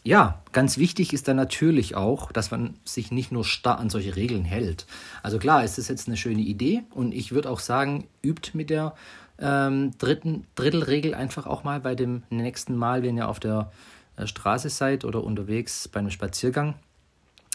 ja, 0.03 0.41
ganz 0.51 0.77
wichtig 0.77 1.13
ist 1.13 1.27
dann 1.27 1.37
natürlich 1.37 1.95
auch, 1.95 2.31
dass 2.31 2.51
man 2.51 2.75
sich 2.83 3.11
nicht 3.11 3.31
nur 3.31 3.45
starr 3.45 3.79
an 3.79 3.89
solche 3.89 4.15
Regeln 4.15 4.45
hält. 4.45 4.87
Also 5.21 5.37
klar, 5.37 5.63
ist 5.63 5.77
das 5.77 5.87
jetzt 5.87 6.07
eine 6.07 6.17
schöne 6.17 6.41
Idee 6.41 6.83
und 6.91 7.13
ich 7.13 7.31
würde 7.31 7.49
auch 7.49 7.59
sagen, 7.59 8.07
übt 8.23 8.51
mit 8.53 8.69
der 8.69 8.95
ähm, 9.39 9.91
dritten 9.97 10.45
Drittelregel 10.55 11.13
einfach 11.13 11.45
auch 11.45 11.63
mal 11.63 11.79
bei 11.79 11.95
dem 11.95 12.23
nächsten 12.29 12.75
Mal, 12.75 13.03
wenn 13.03 13.17
ihr 13.17 13.27
auf 13.27 13.39
der 13.39 13.71
Straße 14.27 14.69
seid 14.69 15.05
oder 15.05 15.23
unterwegs 15.23 15.87
bei 15.87 15.99
einem 15.99 16.11
Spaziergang. 16.11 16.75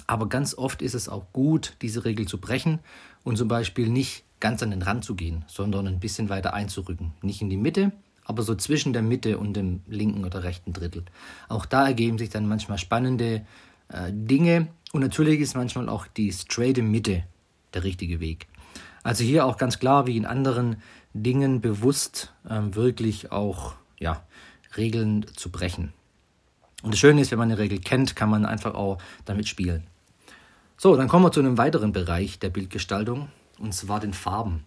Aber 0.07 0.29
ganz 0.29 0.55
oft 0.57 0.83
ist 0.83 0.95
es 0.95 1.09
auch 1.09 1.33
gut, 1.33 1.77
diese 1.83 2.05
Regel 2.05 2.29
zu 2.29 2.39
brechen 2.39 2.79
und 3.25 3.37
zum 3.37 3.49
Beispiel 3.49 3.89
nicht 3.89 4.25
ganz 4.41 4.63
an 4.63 4.71
den 4.71 4.83
Rand 4.83 5.05
zu 5.05 5.15
gehen, 5.15 5.45
sondern 5.49 5.87
ein 5.87 6.01
bisschen 6.01 6.29
weiter 6.29 6.55
einzurücken. 6.55 7.13
Nicht 7.23 7.43
in 7.43 7.51
die 7.51 7.57
Mitte, 7.57 7.93
aber 8.25 8.43
so 8.43 8.55
zwischen 8.55 8.93
der 8.93 9.03
Mitte 9.03 9.39
und 9.39 9.55
dem 9.55 9.83
linken 9.87 10.25
oder 10.25 10.43
rechten 10.43 10.73
Drittel. 10.73 11.05
Auch 11.49 11.67
da 11.67 11.87
ergeben 11.87 12.19
sich 12.19 12.29
dann 12.29 12.47
manchmal 12.47 12.79
spannende 12.79 13.47
äh, 13.89 14.13
Dinge. 14.13 14.69
Und 14.93 15.01
natürlich 15.01 15.41
ist 15.41 15.55
manchmal 15.57 15.89
auch 15.89 16.07
die 16.07 16.33
straighte 16.33 16.83
Mitte 16.83 17.25
der 17.75 17.85
richtige 17.85 18.21
Weg. 18.21 18.47
Also 19.03 19.23
hier 19.25 19.47
auch 19.47 19.57
ganz 19.57 19.79
klar, 19.79 20.07
wie 20.07 20.17
in 20.17 20.27
anderen 20.27 20.77
Dingen 21.15 21.61
bewusst 21.61 22.33
ähm, 22.49 22.75
wirklich 22.75 23.33
auch 23.33 23.75
ja, 23.99 24.23
Regeln 24.77 25.27
zu 25.37 25.51
brechen. 25.51 25.93
Und 26.83 26.93
das 26.93 26.99
Schöne 26.99 27.21
ist, 27.21 27.31
wenn 27.31 27.39
man 27.39 27.51
eine 27.51 27.59
Regel 27.59 27.81
kennt, 27.81 28.17
kann 28.17 28.31
man 28.31 28.45
einfach 28.45 28.75
auch 28.75 28.99
damit 29.25 29.49
spielen. 29.49 29.85
So, 30.77 30.95
dann 30.97 31.09
kommen 31.09 31.25
wir 31.25 31.33
zu 31.33 31.41
einem 31.41 31.59
weiteren 31.59 31.93
Bereich 31.93 32.39
der 32.39 32.51
Bildgestaltung, 32.51 33.29
und 33.59 33.73
zwar 33.73 33.99
den 33.99 34.13
Farben. 34.13 34.65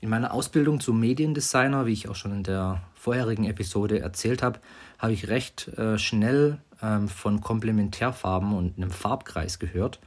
In 0.00 0.10
meiner 0.10 0.34
Ausbildung 0.34 0.80
zum 0.80 1.00
Mediendesigner, 1.00 1.86
wie 1.86 1.92
ich 1.92 2.08
auch 2.08 2.16
schon 2.16 2.32
in 2.32 2.42
der 2.42 2.82
vorherigen 2.94 3.44
Episode 3.44 4.00
erzählt 4.00 4.42
habe, 4.42 4.60
habe 4.98 5.12
ich 5.12 5.28
recht 5.28 5.68
äh, 5.78 5.98
schnell 5.98 6.58
ähm, 6.82 7.08
von 7.08 7.40
Komplementärfarben 7.40 8.52
und 8.52 8.76
einem 8.76 8.90
Farbkreis 8.90 9.58
gehört 9.58 10.00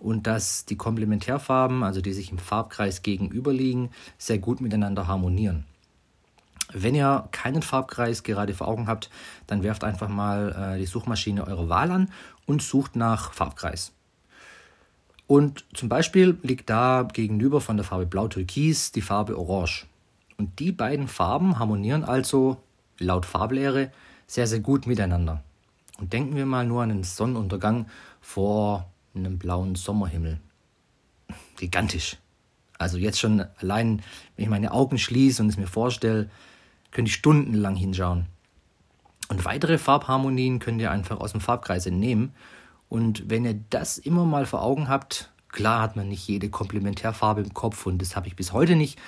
und 0.00 0.26
dass 0.26 0.64
die 0.64 0.76
Komplementärfarben, 0.76 1.82
also 1.82 2.00
die 2.00 2.12
sich 2.12 2.30
im 2.30 2.38
Farbkreis 2.38 3.02
gegenüberliegen, 3.02 3.90
sehr 4.18 4.38
gut 4.38 4.60
miteinander 4.60 5.06
harmonieren. 5.06 5.64
Wenn 6.76 6.96
ihr 6.96 7.28
keinen 7.30 7.62
Farbkreis 7.62 8.24
gerade 8.24 8.52
vor 8.52 8.66
Augen 8.66 8.88
habt, 8.88 9.08
dann 9.46 9.62
werft 9.62 9.84
einfach 9.84 10.08
mal 10.08 10.74
äh, 10.74 10.78
die 10.78 10.86
Suchmaschine 10.86 11.46
eurer 11.46 11.68
Wahl 11.68 11.90
an 11.92 12.10
und 12.46 12.62
sucht 12.62 12.96
nach 12.96 13.32
Farbkreis. 13.32 13.92
Und 15.28 15.64
zum 15.72 15.88
Beispiel 15.88 16.36
liegt 16.42 16.68
da 16.68 17.08
gegenüber 17.10 17.60
von 17.60 17.76
der 17.76 17.84
Farbe 17.84 18.06
Blau-Türkis 18.06 18.90
die 18.90 19.00
Farbe 19.00 19.38
Orange. 19.38 19.86
Und 20.36 20.58
die 20.58 20.72
beiden 20.72 21.06
Farben 21.06 21.60
harmonieren 21.60 22.02
also 22.02 22.58
laut 22.98 23.24
Farblehre 23.24 23.92
sehr, 24.26 24.48
sehr 24.48 24.60
gut 24.60 24.86
miteinander. 24.88 25.44
Und 25.98 26.12
denken 26.12 26.34
wir 26.34 26.44
mal 26.44 26.66
nur 26.66 26.82
an 26.82 26.88
den 26.88 27.04
Sonnenuntergang 27.04 27.86
vor 28.20 28.90
einem 29.14 29.38
blauen 29.38 29.76
Sommerhimmel. 29.76 30.40
Gigantisch. 31.56 32.16
Also 32.78 32.98
jetzt 32.98 33.20
schon 33.20 33.44
allein, 33.58 34.02
wenn 34.36 34.44
ich 34.44 34.50
meine 34.50 34.72
Augen 34.72 34.98
schließe 34.98 35.40
und 35.40 35.48
es 35.48 35.56
mir 35.56 35.68
vorstelle, 35.68 36.28
könnte 36.94 37.10
ich 37.10 37.16
stundenlang 37.16 37.76
hinschauen. 37.76 38.26
Und 39.28 39.44
weitere 39.44 39.76
Farbharmonien 39.76 40.58
könnt 40.58 40.80
ihr 40.80 40.90
einfach 40.90 41.20
aus 41.20 41.32
dem 41.32 41.42
Farbkreis 41.42 41.84
entnehmen. 41.84 42.32
Und 42.88 43.28
wenn 43.28 43.44
ihr 43.44 43.60
das 43.68 43.98
immer 43.98 44.24
mal 44.24 44.46
vor 44.46 44.62
Augen 44.62 44.88
habt, 44.88 45.30
klar 45.48 45.82
hat 45.82 45.96
man 45.96 46.08
nicht 46.08 46.26
jede 46.26 46.48
Komplementärfarbe 46.48 47.42
im 47.42 47.52
Kopf 47.52 47.86
und 47.86 48.00
das 48.00 48.16
habe 48.16 48.28
ich 48.28 48.36
bis 48.36 48.52
heute 48.52 48.76
nicht, 48.76 48.98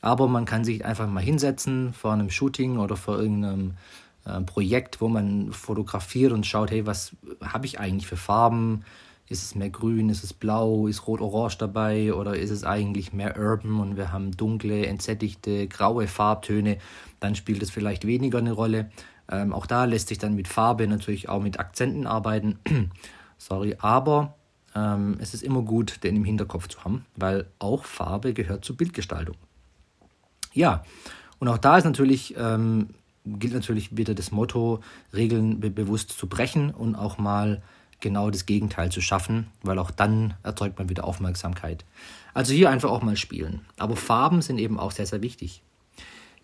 aber 0.00 0.28
man 0.28 0.44
kann 0.44 0.64
sich 0.64 0.84
einfach 0.84 1.08
mal 1.08 1.22
hinsetzen 1.22 1.92
vor 1.92 2.12
einem 2.12 2.30
Shooting 2.30 2.78
oder 2.78 2.96
vor 2.96 3.18
irgendeinem 3.18 3.74
äh, 4.24 4.40
Projekt, 4.40 5.00
wo 5.00 5.08
man 5.08 5.52
fotografiert 5.52 6.32
und 6.32 6.46
schaut, 6.46 6.70
hey, 6.70 6.86
was 6.86 7.14
habe 7.42 7.66
ich 7.66 7.78
eigentlich 7.78 8.06
für 8.06 8.16
Farben? 8.16 8.84
Ist 9.28 9.42
es 9.42 9.54
mehr 9.54 9.70
grün, 9.70 10.08
ist 10.08 10.22
es 10.22 10.32
blau, 10.32 10.86
ist 10.86 11.06
rot-orange 11.06 11.58
dabei 11.58 12.14
oder 12.14 12.36
ist 12.36 12.50
es 12.50 12.64
eigentlich 12.64 13.12
mehr 13.12 13.36
urban 13.38 13.80
und 13.80 13.96
wir 13.96 14.12
haben 14.12 14.30
dunkle, 14.36 14.86
entsättigte, 14.86 15.66
graue 15.66 16.06
Farbtöne, 16.06 16.78
dann 17.18 17.34
spielt 17.34 17.62
es 17.62 17.70
vielleicht 17.70 18.06
weniger 18.06 18.38
eine 18.38 18.52
Rolle. 18.52 18.90
Ähm, 19.28 19.52
auch 19.52 19.66
da 19.66 19.84
lässt 19.84 20.08
sich 20.08 20.18
dann 20.18 20.36
mit 20.36 20.46
Farbe 20.46 20.86
natürlich 20.86 21.28
auch 21.28 21.42
mit 21.42 21.58
Akzenten 21.58 22.06
arbeiten. 22.06 22.58
Sorry, 23.38 23.76
aber 23.80 24.36
ähm, 24.76 25.16
es 25.18 25.34
ist 25.34 25.42
immer 25.42 25.62
gut, 25.62 26.04
den 26.04 26.14
im 26.16 26.24
Hinterkopf 26.24 26.68
zu 26.68 26.84
haben, 26.84 27.04
weil 27.16 27.46
auch 27.58 27.84
Farbe 27.84 28.32
gehört 28.32 28.64
zur 28.64 28.76
Bildgestaltung. 28.76 29.36
Ja, 30.52 30.84
und 31.38 31.48
auch 31.48 31.58
da 31.58 31.76
ist 31.76 31.84
natürlich 31.84 32.34
ähm, 32.38 32.90
gilt 33.26 33.54
natürlich 33.54 33.96
wieder 33.96 34.14
das 34.14 34.30
Motto, 34.30 34.80
Regeln 35.12 35.60
be 35.60 35.70
bewusst 35.70 36.10
zu 36.10 36.28
brechen 36.28 36.70
und 36.70 36.94
auch 36.94 37.18
mal 37.18 37.62
genau 38.00 38.30
das 38.30 38.46
Gegenteil 38.46 38.90
zu 38.90 39.00
schaffen, 39.00 39.48
weil 39.62 39.78
auch 39.78 39.90
dann 39.90 40.34
erzeugt 40.42 40.78
man 40.78 40.88
wieder 40.88 41.04
Aufmerksamkeit. 41.04 41.84
Also 42.34 42.52
hier 42.52 42.70
einfach 42.70 42.90
auch 42.90 43.02
mal 43.02 43.16
spielen. 43.16 43.64
Aber 43.78 43.96
Farben 43.96 44.42
sind 44.42 44.58
eben 44.58 44.78
auch 44.78 44.90
sehr, 44.90 45.06
sehr 45.06 45.22
wichtig. 45.22 45.62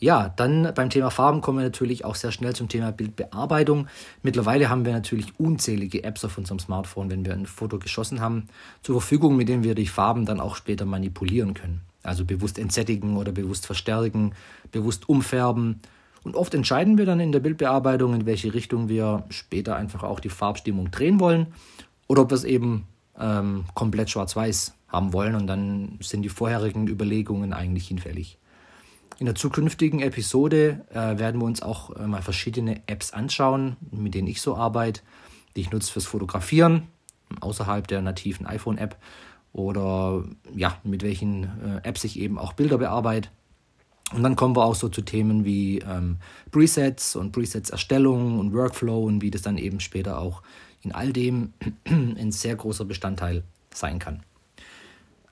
Ja, 0.02 0.30
dann 0.30 0.72
beim 0.74 0.90
Thema 0.90 1.10
Farben 1.10 1.42
kommen 1.42 1.58
wir 1.58 1.64
natürlich 1.64 2.04
auch 2.04 2.16
sehr 2.16 2.32
schnell 2.32 2.56
zum 2.56 2.68
Thema 2.68 2.90
Bildbearbeitung. 2.90 3.86
Mittlerweile 4.22 4.68
haben 4.68 4.84
wir 4.84 4.92
natürlich 4.92 5.38
unzählige 5.38 6.02
Apps 6.02 6.24
auf 6.24 6.36
unserem 6.38 6.58
Smartphone, 6.58 7.08
wenn 7.08 7.24
wir 7.24 7.32
ein 7.32 7.46
Foto 7.46 7.78
geschossen 7.78 8.20
haben, 8.20 8.48
zur 8.82 9.00
Verfügung, 9.00 9.36
mit 9.36 9.48
denen 9.48 9.62
wir 9.62 9.76
die 9.76 9.86
Farben 9.86 10.26
dann 10.26 10.40
auch 10.40 10.56
später 10.56 10.86
manipulieren 10.86 11.54
können. 11.54 11.82
Also 12.02 12.24
bewusst 12.24 12.58
entsättigen 12.58 13.16
oder 13.16 13.30
bewusst 13.30 13.64
verstärken, 13.64 14.34
bewusst 14.72 15.08
umfärben 15.08 15.80
und 16.24 16.36
oft 16.36 16.54
entscheiden 16.54 16.98
wir 16.98 17.06
dann 17.06 17.20
in 17.20 17.32
der 17.32 17.40
Bildbearbeitung, 17.40 18.14
in 18.14 18.26
welche 18.26 18.54
Richtung 18.54 18.88
wir 18.88 19.24
später 19.30 19.76
einfach 19.76 20.02
auch 20.02 20.20
die 20.20 20.28
Farbstimmung 20.28 20.90
drehen 20.90 21.20
wollen 21.20 21.48
oder 22.08 22.22
ob 22.22 22.30
wir 22.30 22.36
es 22.36 22.44
eben 22.44 22.86
ähm, 23.18 23.64
komplett 23.74 24.10
schwarz-weiß 24.10 24.74
haben 24.88 25.12
wollen 25.12 25.34
und 25.34 25.46
dann 25.46 25.98
sind 26.00 26.22
die 26.22 26.28
vorherigen 26.28 26.86
Überlegungen 26.86 27.52
eigentlich 27.52 27.88
hinfällig. 27.88 28.38
In 29.18 29.26
der 29.26 29.34
zukünftigen 29.34 30.00
Episode 30.00 30.84
äh, 30.90 31.18
werden 31.18 31.40
wir 31.40 31.46
uns 31.46 31.62
auch 31.62 31.94
äh, 31.96 32.06
mal 32.06 32.22
verschiedene 32.22 32.82
Apps 32.86 33.12
anschauen, 33.12 33.76
mit 33.90 34.14
denen 34.14 34.28
ich 34.28 34.40
so 34.40 34.56
arbeite, 34.56 35.02
die 35.54 35.60
ich 35.60 35.70
nutze 35.70 35.92
fürs 35.92 36.06
Fotografieren, 36.06 36.88
außerhalb 37.40 37.86
der 37.86 38.02
nativen 38.02 38.46
iPhone-App 38.46 38.96
oder 39.52 40.24
ja, 40.54 40.78
mit 40.82 41.02
welchen 41.02 41.44
äh, 41.44 41.88
Apps 41.88 42.04
ich 42.04 42.18
eben 42.18 42.38
auch 42.38 42.52
Bilder 42.54 42.78
bearbeite. 42.78 43.28
Und 44.14 44.22
dann 44.22 44.36
kommen 44.36 44.54
wir 44.56 44.64
auch 44.64 44.74
so 44.74 44.88
zu 44.88 45.02
Themen 45.02 45.44
wie 45.44 45.78
ähm, 45.78 46.18
Presets 46.50 47.16
und 47.16 47.32
Presets-Erstellung 47.32 48.38
und 48.38 48.52
Workflow 48.52 49.04
und 49.04 49.22
wie 49.22 49.30
das 49.30 49.42
dann 49.42 49.56
eben 49.58 49.80
später 49.80 50.18
auch 50.18 50.42
in 50.82 50.92
all 50.92 51.12
dem 51.12 51.52
ein 51.86 52.32
sehr 52.32 52.56
großer 52.56 52.84
Bestandteil 52.84 53.42
sein 53.72 53.98
kann. 53.98 54.22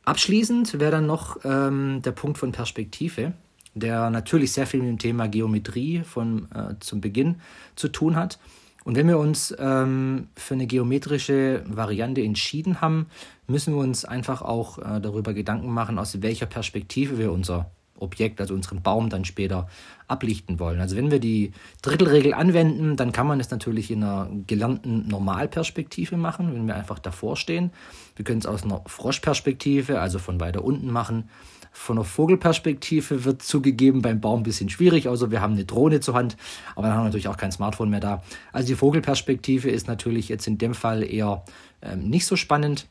Abschließend 0.05 0.81
wäre 0.81 0.93
dann 0.93 1.07
noch 1.07 1.39
ähm, 1.45 2.01
der 2.03 2.13
Punkt 2.13 2.39
von 2.39 2.53
Perspektive, 2.53 3.33
der 3.75 4.11
natürlich 4.11 4.53
sehr 4.53 4.67
viel 4.67 4.81
mit 4.81 4.89
dem 4.89 4.99
Thema 4.99 5.29
Geometrie 5.29 6.03
von, 6.05 6.49
äh, 6.53 6.75
zum 6.81 7.01
Beginn 7.01 7.37
zu 7.77 7.89
tun 7.89 8.17
hat. 8.17 8.39
Und 8.85 8.97
wenn 8.97 9.07
wir 9.09 9.19
uns 9.19 9.55
ähm, 9.59 10.29
für 10.35 10.55
eine 10.55 10.67
geometrische 10.67 11.63
Variante 11.67 12.23
entschieden 12.23 12.81
haben, 12.81 13.07
müssen 13.47 13.75
wir 13.75 13.81
uns 13.81 14.07
einfach 14.07 14.41
auch 14.41 14.79
äh, 14.79 15.01
darüber 15.01 15.35
Gedanken 15.35 15.71
machen, 15.71 15.99
aus 15.99 16.23
welcher 16.23 16.47
Perspektive 16.47 17.19
wir 17.19 17.31
unser 17.31 17.71
Objekt, 18.01 18.41
also 18.41 18.55
unseren 18.55 18.83
Baum 18.83 19.09
dann 19.09 19.25
später 19.25 19.69
ablichten 20.09 20.59
wollen. 20.59 20.81
Also 20.81 20.97
wenn 20.97 21.11
wir 21.11 21.21
die 21.21 21.53
Drittelregel 21.83 22.35
anwenden, 22.35 22.97
dann 22.97 23.13
kann 23.13 23.27
man 23.27 23.41
es 23.41 23.51
natürlich 23.51 23.91
in 23.91 24.03
einer 24.03 24.29
gelernten 24.47 25.07
Normalperspektive 25.09 26.17
machen, 26.17 26.55
wenn 26.55 26.67
wir 26.67 26.75
einfach 26.75 26.99
davor 26.99 27.37
stehen. 27.37 27.71
Wir 28.17 28.25
können 28.25 28.41
es 28.41 28.47
aus 28.47 28.65
einer 28.65 28.83
Froschperspektive, 28.87 30.01
also 30.01 30.19
von 30.19 30.41
weiter 30.41 30.65
unten 30.65 30.91
machen. 30.91 31.29
Von 31.73 31.99
einer 31.99 32.05
Vogelperspektive 32.05 33.25
wird 33.25 33.43
zugegeben 33.43 34.03
beim 34.03 34.21
Baum 34.21 34.41
ein 34.41 34.43
bisschen 34.43 34.69
schwierig, 34.69 35.09
also 35.09 35.31
wir 35.31 35.41
haben 35.41 35.53
eine 35.53 35.65
Drohne 35.65 36.01
zur 36.01 36.15
Hand, 36.15 36.37
aber 36.75 36.89
dann 36.89 36.97
haben 36.97 37.03
wir 37.03 37.07
natürlich 37.07 37.29
auch 37.29 37.37
kein 37.37 37.53
Smartphone 37.53 37.91
mehr 37.91 38.01
da. 38.01 38.23
Also 38.53 38.67
die 38.69 38.75
Vogelperspektive 38.75 39.71
ist 39.71 39.87
natürlich 39.87 40.29
jetzt 40.29 40.49
in 40.49 40.59
dem 40.59 40.75
Fall 40.75 41.05
eher 41.05 41.45
ähm, 41.81 42.11
nicht 42.11 42.27
so 42.27 42.35
spannend. 42.35 42.89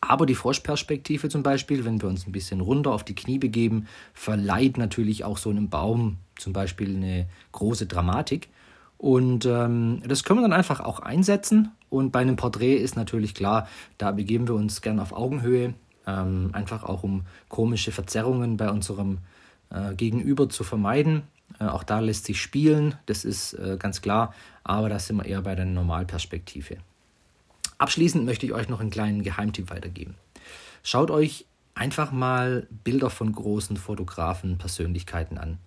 Aber 0.00 0.26
die 0.26 0.34
Froschperspektive 0.34 1.28
zum 1.28 1.42
Beispiel, 1.42 1.84
wenn 1.84 2.00
wir 2.00 2.08
uns 2.08 2.26
ein 2.26 2.32
bisschen 2.32 2.60
runter 2.60 2.92
auf 2.92 3.04
die 3.04 3.14
Knie 3.14 3.38
begeben, 3.38 3.88
verleiht 4.14 4.78
natürlich 4.78 5.24
auch 5.24 5.38
so 5.38 5.50
einem 5.50 5.68
Baum 5.68 6.18
zum 6.36 6.52
Beispiel 6.52 6.96
eine 6.96 7.26
große 7.52 7.86
Dramatik. 7.86 8.48
Und 8.96 9.46
ähm, 9.46 10.02
das 10.06 10.24
können 10.24 10.40
wir 10.40 10.48
dann 10.48 10.52
einfach 10.52 10.80
auch 10.80 11.00
einsetzen. 11.00 11.72
Und 11.88 12.10
bei 12.10 12.20
einem 12.20 12.36
Porträt 12.36 12.76
ist 12.76 12.96
natürlich 12.96 13.34
klar, 13.34 13.68
da 13.96 14.10
begeben 14.12 14.48
wir 14.48 14.54
uns 14.54 14.82
gern 14.82 15.00
auf 15.00 15.12
Augenhöhe, 15.12 15.74
ähm, 16.06 16.50
einfach 16.52 16.84
auch 16.84 17.02
um 17.02 17.22
komische 17.48 17.92
Verzerrungen 17.92 18.56
bei 18.56 18.70
unserem 18.70 19.18
äh, 19.70 19.94
Gegenüber 19.94 20.48
zu 20.48 20.64
vermeiden. 20.64 21.22
Äh, 21.60 21.66
auch 21.66 21.84
da 21.84 22.00
lässt 22.00 22.24
sich 22.24 22.40
spielen, 22.40 22.94
das 23.06 23.24
ist 23.24 23.54
äh, 23.54 23.76
ganz 23.78 24.02
klar, 24.02 24.34
aber 24.64 24.88
da 24.88 24.98
sind 24.98 25.16
wir 25.16 25.24
eher 25.24 25.42
bei 25.42 25.54
der 25.54 25.64
Normalperspektive. 25.64 26.78
Abschließend 27.78 28.24
möchte 28.24 28.44
ich 28.44 28.52
euch 28.52 28.68
noch 28.68 28.80
einen 28.80 28.90
kleinen 28.90 29.22
Geheimtipp 29.22 29.70
weitergeben. 29.70 30.14
Schaut 30.82 31.10
euch 31.10 31.46
einfach 31.74 32.10
mal 32.10 32.66
Bilder 32.84 33.08
von 33.08 33.32
großen 33.32 33.76
Fotografen, 33.76 34.58
Persönlichkeiten 34.58 35.38
an. 35.38 35.58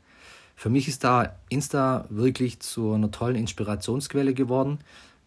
Für 0.56 0.70
mich 0.70 0.88
ist 0.88 1.04
da 1.04 1.38
Insta 1.50 2.06
wirklich 2.10 2.60
zu 2.60 2.94
einer 2.94 3.10
tollen 3.10 3.36
Inspirationsquelle 3.36 4.34
geworden, 4.34 4.80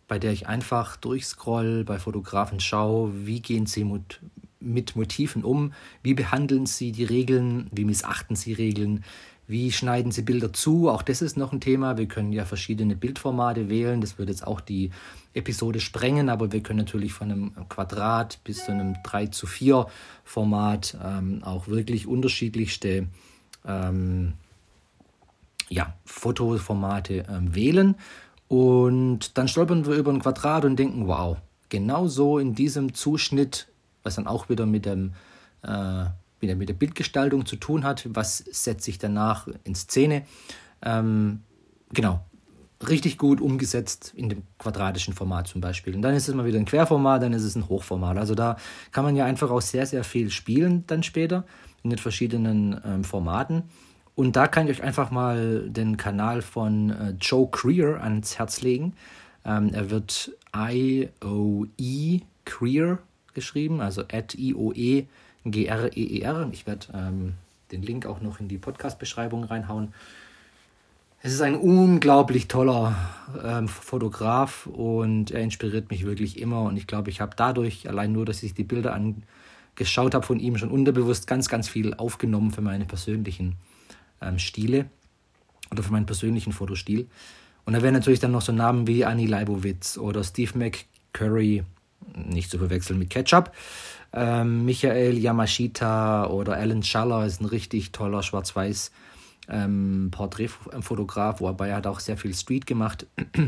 bei 0.07 0.19
der 0.19 0.33
ich 0.33 0.47
einfach 0.47 0.97
durchscroll, 0.97 1.85
bei 1.85 1.99
Fotografen 1.99 2.61
schaue, 2.61 3.27
wie 3.27 3.41
gehen 3.41 3.67
sie 3.67 3.85
mit, 3.85 4.21
mit 4.61 4.95
Motiven 4.95 5.43
um, 5.43 5.73
wie 6.03 6.15
behandeln 6.15 6.67
sie 6.67 6.93
die 6.93 7.05
Regeln, 7.05 7.69
wie 7.73 7.85
missachten 7.85 8.37
sie 8.37 8.53
Regeln, 8.53 9.03
wie 9.47 9.73
schneiden 9.73 10.11
Sie 10.11 10.23
Bilder 10.23 10.53
zu? 10.53 10.89
Auch 10.89 11.03
das 11.03 11.21
ist 11.21 11.37
noch 11.37 11.53
ein 11.53 11.61
Thema. 11.61 11.99
Wir 11.99 12.07
können 12.07 12.33
ja 12.33 12.45
verschiedene 12.45 12.97
Bildformate 12.97 13.69
wählen. 13.69 14.01
Das 14.01 14.19
wird 14.19 14.31
jetzt 14.31 14.47
auch 14.47 14.61
die 14.61 14.91
Episode 15.35 15.81
sprengen, 15.81 16.29
aber 16.29 16.53
wir 16.53 16.63
können 16.63 16.79
natürlich 16.79 17.13
von 17.13 17.31
einem 17.31 17.69
Quadrat 17.69 18.39
bis 18.45 18.65
zu 18.65 18.73
einem 18.73 18.97
3 19.03 19.27
zu 19.27 19.47
4 19.47 19.87
Format 20.25 20.97
ähm, 21.03 21.43
auch 21.45 21.69
wirklich 21.69 22.07
unterschiedlichste 22.07 23.09
ähm, 23.67 24.35
ja, 25.69 25.95
Fotoformate 26.05 27.25
ähm, 27.29 27.55
wählen. 27.55 27.97
Und 28.49 29.37
dann 29.37 29.49
stolpern 29.49 29.87
wir 29.87 29.95
über 29.95 30.13
ein 30.13 30.21
Quadrat 30.21 30.65
und 30.65 30.77
denken, 30.77 31.07
wow, 31.07 31.37
genau 31.69 32.07
so 32.07 32.39
in 32.39 32.55
diesem 32.55 32.95
Zuschnitt, 32.95 33.69
was 34.03 34.15
dann 34.15 34.27
auch 34.27 34.49
wieder 34.49 34.65
mit 34.65 34.87
dem 34.87 35.13
äh, 35.63 36.07
wieder 36.45 36.55
mit 36.55 36.69
der 36.69 36.75
Bildgestaltung 36.75 37.47
zu 37.47 37.57
tun 37.57 37.85
hat, 37.85 38.07
was 38.11 38.39
setze 38.39 38.91
ich 38.91 38.99
danach 38.99 39.49
in 39.65 39.75
Szene. 39.75 40.25
Ähm, 40.83 41.41
genau, 41.93 42.21
richtig 42.89 43.19
gut 43.19 43.41
umgesetzt 43.41 44.13
in 44.15 44.29
dem 44.29 44.43
quadratischen 44.59 45.15
Format 45.15 45.49
zum 45.49 45.61
Beispiel. 45.61 45.95
Und 45.95 46.03
dann 46.03 46.15
ist 46.15 46.29
es 46.29 46.35
mal 46.35 46.45
wieder 46.45 46.59
ein 46.59 46.65
Querformat, 46.65 47.23
dann 47.23 47.33
ist 47.33 47.45
es 47.45 47.57
ein 47.57 47.69
Hochformat. 47.69 48.19
Also 48.19 48.35
da 48.35 48.57
kann 48.93 49.05
man 49.05 49.17
ja 49.17 49.25
einfach 49.25 49.51
auch 49.51 49.63
sehr, 49.63 49.87
sehr 49.87 50.05
viel 50.05 50.31
spielen 50.31 50.85
dann 50.87 51.03
später 51.03 51.45
in 51.83 51.91
den 51.91 51.99
verschiedenen 51.99 52.81
ähm, 52.85 53.05
Formaten. 53.05 53.65
Und 54.15 54.37
da 54.37 54.47
kann 54.47 54.69
ich 54.69 54.79
euch 54.79 54.83
einfach 54.83 55.11
mal 55.11 55.69
den 55.69 55.97
Kanal 55.97 56.43
von 56.43 56.91
äh, 56.91 57.15
Joe 57.21 57.49
Creer 57.51 58.03
ans 58.03 58.39
Herz 58.39 58.63
legen. 58.63 58.95
Ähm, 59.45 59.71
er 59.73 59.91
wird 59.91 60.33
I-O-E 60.57 62.21
Creer 62.45 62.99
geschrieben, 63.35 63.81
also 63.81 64.03
at 64.03 64.35
I-O-E 64.35 65.07
G-R-E-E-R. 65.45 66.49
Ich 66.53 66.67
werde 66.67 66.87
ähm, 66.95 67.35
den 67.71 67.83
Link 67.83 68.07
auch 68.07 68.21
noch 68.21 68.41
in 68.41 68.49
die 68.49 68.59
Podcast-Beschreibung 68.59 69.45
reinhauen. 69.45 69.93
Es 71.27 71.33
ist 71.33 71.41
ein 71.41 71.55
unglaublich 71.55 72.49
toller 72.49 72.95
ähm, 73.43 73.67
Fotograf 73.67 74.67
und 74.67 75.31
er 75.31 75.41
inspiriert 75.41 75.91
mich 75.91 76.05
wirklich 76.05 76.39
immer. 76.39 76.63
Und 76.63 76.77
ich 76.77 76.87
glaube, 76.87 77.09
ich 77.09 77.23
habe 77.23 77.35
dadurch, 77.35 77.89
allein 77.89 78.13
nur, 78.13 78.27
dass 78.27 78.43
ich 78.43 78.53
die 78.53 78.65
Bilder 78.65 78.93
angeschaut 78.95 80.15
habe 80.15 80.27
von 80.27 80.39
ihm, 80.39 80.59
schon 80.59 80.71
unterbewusst 80.71 81.27
ganz, 81.27 81.49
ganz 81.49 81.69
viel 81.69 81.95
aufgenommen 81.95 82.51
für 82.51 82.61
meine 82.61 82.85
persönlichen 82.85 83.57
ähm, 84.21 84.39
Stile 84.39 84.85
oder 85.71 85.83
für 85.83 85.93
meinen 85.93 86.05
persönlichen 86.05 86.53
Fotostil. 86.53 87.09
Und 87.65 87.73
da 87.73 87.81
wären 87.81 87.95
natürlich 87.95 88.21
dann 88.21 88.33
noch 88.33 88.43
so 88.43 88.53
Namen 88.53 88.87
wie 88.87 89.07
Annie 89.07 89.27
Leibowitz 89.27 89.97
oder 89.97 90.23
Steve 90.25 90.59
McCurry, 90.59 91.65
nicht 92.15 92.51
zu 92.51 92.59
verwechseln 92.59 92.99
mit 92.99 93.09
Ketchup. 93.09 93.51
Ähm, 94.17 94.65
Michael 94.65 95.19
Yamashita 95.19 96.29
oder 96.29 96.55
Alan 96.57 96.85
Schaller 96.85 97.27
ist 97.27 97.41
ein 97.41 97.47
richtig 97.47 97.91
toller 97.91 98.23
Schwarz-Weiß 98.23 98.93
ähm, 99.49 100.09
Porträtfotograf, 100.13 101.41
wobei 101.41 101.69
er 101.69 101.77
hat 101.77 101.87
auch 101.89 101.99
sehr 102.01 102.17
viel 102.17 102.35
Street 102.35 102.67
gemacht. 102.67 103.07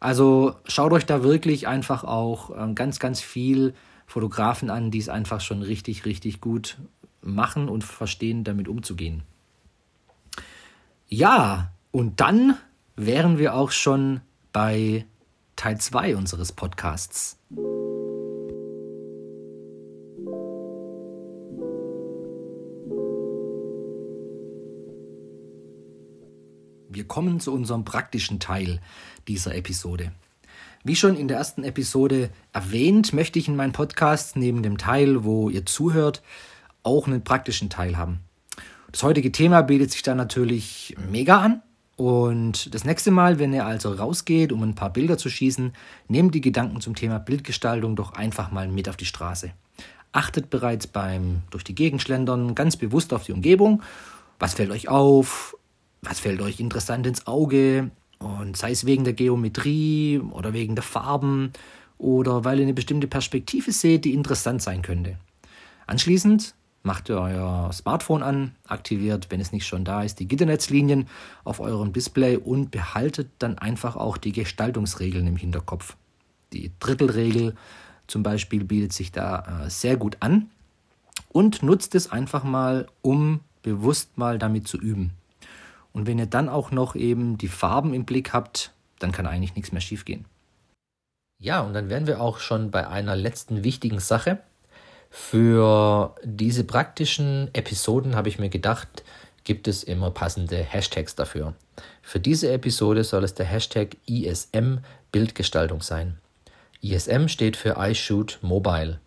Also 0.00 0.54
schaut 0.64 0.92
euch 0.92 1.06
da 1.06 1.24
wirklich 1.24 1.66
einfach 1.66 2.04
auch 2.04 2.56
ähm, 2.56 2.76
ganz, 2.76 3.00
ganz 3.00 3.20
viel 3.20 3.74
Fotografen 4.06 4.70
an, 4.70 4.92
die 4.92 4.98
es 4.98 5.08
einfach 5.08 5.40
schon 5.40 5.60
richtig, 5.60 6.04
richtig 6.04 6.40
gut 6.40 6.78
machen 7.20 7.68
und 7.68 7.82
verstehen, 7.82 8.44
damit 8.44 8.68
umzugehen. 8.68 9.24
Ja, 11.08 11.72
und 11.90 12.20
dann 12.20 12.56
wären 12.94 13.38
wir 13.38 13.54
auch 13.54 13.72
schon 13.72 14.20
bei 14.52 15.04
Teil 15.56 15.80
2 15.80 16.14
unseres 16.14 16.52
Podcasts. 16.52 17.36
Kommen 27.08 27.40
zu 27.40 27.52
unserem 27.52 27.84
praktischen 27.84 28.38
Teil 28.38 28.80
dieser 29.26 29.54
Episode. 29.54 30.12
Wie 30.84 30.96
schon 30.96 31.16
in 31.16 31.28
der 31.28 31.38
ersten 31.38 31.64
Episode 31.64 32.30
erwähnt, 32.52 33.12
möchte 33.12 33.38
ich 33.38 33.48
in 33.48 33.56
meinem 33.56 33.72
Podcast 33.72 34.36
neben 34.36 34.62
dem 34.62 34.78
Teil, 34.78 35.24
wo 35.24 35.50
ihr 35.50 35.66
zuhört, 35.66 36.22
auch 36.82 37.06
einen 37.06 37.24
praktischen 37.24 37.68
Teil 37.68 37.96
haben. 37.96 38.20
Das 38.92 39.02
heutige 39.02 39.32
Thema 39.32 39.62
bietet 39.62 39.90
sich 39.90 40.02
da 40.02 40.14
natürlich 40.14 40.96
mega 41.10 41.40
an. 41.40 41.62
Und 41.96 42.72
das 42.74 42.84
nächste 42.84 43.10
Mal, 43.10 43.40
wenn 43.40 43.52
ihr 43.52 43.66
also 43.66 43.92
rausgeht, 43.92 44.52
um 44.52 44.62
ein 44.62 44.76
paar 44.76 44.92
Bilder 44.92 45.18
zu 45.18 45.28
schießen, 45.28 45.72
nehmt 46.06 46.34
die 46.34 46.40
Gedanken 46.40 46.80
zum 46.80 46.94
Thema 46.94 47.18
Bildgestaltung 47.18 47.96
doch 47.96 48.12
einfach 48.12 48.52
mal 48.52 48.68
mit 48.68 48.88
auf 48.88 48.96
die 48.96 49.04
Straße. 49.04 49.50
Achtet 50.12 50.48
bereits 50.48 50.86
beim 50.86 51.42
durch 51.50 51.64
die 51.64 51.74
Gegend 51.74 52.00
schlendern 52.00 52.54
ganz 52.54 52.76
bewusst 52.76 53.12
auf 53.12 53.24
die 53.24 53.32
Umgebung. 53.32 53.82
Was 54.38 54.54
fällt 54.54 54.70
euch 54.70 54.88
auf? 54.88 55.57
Was 56.02 56.20
fällt 56.20 56.40
euch 56.40 56.60
interessant 56.60 57.06
ins 57.06 57.26
Auge 57.26 57.90
und 58.18 58.56
sei 58.56 58.70
es 58.70 58.86
wegen 58.86 59.04
der 59.04 59.12
Geometrie 59.12 60.18
oder 60.18 60.52
wegen 60.52 60.74
der 60.74 60.84
Farben 60.84 61.52
oder 61.98 62.44
weil 62.44 62.58
ihr 62.58 62.64
eine 62.64 62.74
bestimmte 62.74 63.08
Perspektive 63.08 63.72
seht, 63.72 64.04
die 64.04 64.14
interessant 64.14 64.62
sein 64.62 64.82
könnte. 64.82 65.18
Anschließend 65.86 66.54
macht 66.82 67.08
ihr 67.10 67.20
euer 67.20 67.70
Smartphone 67.72 68.22
an, 68.22 68.54
aktiviert, 68.66 69.26
wenn 69.30 69.40
es 69.40 69.52
nicht 69.52 69.66
schon 69.66 69.84
da 69.84 70.02
ist, 70.02 70.20
die 70.20 70.28
Gitternetzlinien 70.28 71.08
auf 71.44 71.60
eurem 71.60 71.92
Display 71.92 72.36
und 72.36 72.70
behaltet 72.70 73.28
dann 73.38 73.58
einfach 73.58 73.96
auch 73.96 74.16
die 74.16 74.32
Gestaltungsregeln 74.32 75.26
im 75.26 75.36
Hinterkopf. 75.36 75.96
Die 76.52 76.70
Drittelregel 76.78 77.54
zum 78.06 78.22
Beispiel 78.22 78.64
bietet 78.64 78.92
sich 78.92 79.12
da 79.12 79.64
äh, 79.64 79.70
sehr 79.70 79.96
gut 79.96 80.16
an 80.20 80.50
und 81.28 81.62
nutzt 81.62 81.94
es 81.94 82.10
einfach 82.10 82.44
mal, 82.44 82.86
um 83.02 83.40
bewusst 83.62 84.16
mal 84.16 84.38
damit 84.38 84.66
zu 84.66 84.78
üben. 84.78 85.10
Und 85.98 86.06
wenn 86.06 86.20
ihr 86.20 86.26
dann 86.26 86.48
auch 86.48 86.70
noch 86.70 86.94
eben 86.94 87.38
die 87.38 87.48
Farben 87.48 87.92
im 87.92 88.04
Blick 88.04 88.32
habt, 88.32 88.70
dann 89.00 89.10
kann 89.10 89.26
eigentlich 89.26 89.56
nichts 89.56 89.72
mehr 89.72 89.80
schiefgehen. 89.80 90.26
Ja, 91.40 91.60
und 91.62 91.74
dann 91.74 91.90
wären 91.90 92.06
wir 92.06 92.20
auch 92.20 92.38
schon 92.38 92.70
bei 92.70 92.86
einer 92.86 93.16
letzten 93.16 93.64
wichtigen 93.64 93.98
Sache. 93.98 94.38
Für 95.10 96.14
diese 96.22 96.62
praktischen 96.62 97.50
Episoden 97.52 98.14
habe 98.14 98.28
ich 98.28 98.38
mir 98.38 98.48
gedacht, 98.48 99.02
gibt 99.42 99.66
es 99.66 99.82
immer 99.82 100.12
passende 100.12 100.58
Hashtags 100.58 101.16
dafür. 101.16 101.54
Für 102.00 102.20
diese 102.20 102.52
Episode 102.52 103.02
soll 103.02 103.24
es 103.24 103.34
der 103.34 103.46
Hashtag 103.46 103.96
ISM 104.06 104.78
Bildgestaltung 105.10 105.82
sein. 105.82 106.16
ISM 106.80 107.26
steht 107.26 107.56
für 107.56 107.74
I 107.76 107.96
Shoot 107.96 108.38
Mobile. 108.40 109.00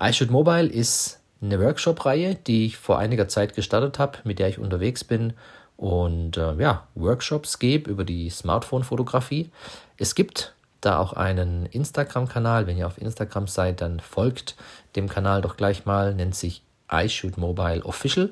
I 0.00 0.12
Shoot 0.12 0.32
Mobile 0.32 0.66
ist 0.66 1.20
eine 1.40 1.60
Workshop-Reihe, 1.60 2.34
die 2.34 2.66
ich 2.66 2.76
vor 2.76 2.98
einiger 2.98 3.28
Zeit 3.28 3.54
gestartet 3.54 4.00
habe, 4.00 4.18
mit 4.24 4.40
der 4.40 4.48
ich 4.48 4.58
unterwegs 4.58 5.04
bin 5.04 5.34
und 5.76 6.36
äh, 6.36 6.54
ja, 6.54 6.86
Workshops 6.94 7.58
gebe 7.58 7.90
über 7.90 8.04
die 8.04 8.30
Smartphone-Fotografie. 8.30 9.50
Es 9.96 10.14
gibt 10.14 10.54
da 10.80 10.98
auch 10.98 11.12
einen 11.12 11.66
Instagram-Kanal. 11.66 12.66
Wenn 12.66 12.76
ihr 12.76 12.86
auf 12.86 13.00
Instagram 13.00 13.46
seid, 13.46 13.80
dann 13.80 14.00
folgt 14.00 14.56
dem 14.96 15.08
Kanal 15.08 15.42
doch 15.42 15.56
gleich 15.56 15.86
mal, 15.86 16.14
nennt 16.14 16.34
sich 16.34 16.62
iShoot 16.90 17.38
Mobile 17.38 17.84
Official. 17.84 18.30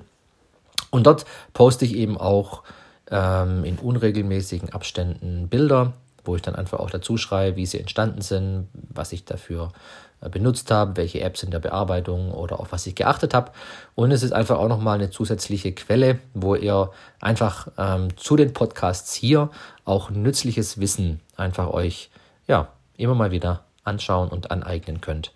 Und 0.91 1.07
dort 1.07 1.25
poste 1.55 1.85
ich 1.85 1.95
eben 1.95 2.19
auch 2.19 2.63
ähm, 3.11 3.65
in 3.65 3.79
unregelmäßigen 3.79 4.73
Abständen 4.73 5.49
Bilder, 5.49 5.93
wo 6.25 6.37
ich 6.37 6.43
dann 6.43 6.57
einfach 6.57 6.81
auch 6.81 6.91
dazu 6.91 7.17
schreibe, 7.17 7.57
wie 7.57 7.67
sie 7.67 7.79
entstanden 7.79 8.21
sind, 8.21 8.69
was 8.73 9.13
ich 9.13 9.25
dafür 9.25 9.73
benutzt 10.29 10.71
habe, 10.71 10.97
welche 10.97 11.21
Apps 11.21 11.43
in 11.43 11.51
der 11.51 11.61
Bearbeitung 11.61 12.33
oder 12.33 12.61
auf 12.61 12.73
was 12.73 12.87
ich 12.87 12.95
geachtet 12.95 13.33
habe. 13.33 13.53
Und 13.95 14.11
es 14.13 14.23
ist 14.23 14.33
einfach 14.33 14.59
auch 14.59 14.69
nochmal 14.69 14.99
eine 14.99 15.11
zusätzliche 15.11 15.73
Quelle, 15.73 16.19
wo 16.35 16.55
ihr 16.55 16.91
einfach 17.21 17.69
ähm, 17.79 18.15
zu 18.17 18.37
den 18.37 18.53
Podcasts 18.53 19.15
hier 19.15 19.51
auch 19.85 20.11
nützliches 20.11 20.79
Wissen 20.79 21.21
einfach 21.37 21.69
euch 21.69 22.11
ja 22.47 22.69
immer 22.97 23.15
mal 23.15 23.31
wieder 23.31 23.65
anschauen 23.85 24.29
und 24.29 24.51
aneignen 24.51 25.01
könnt. 25.01 25.33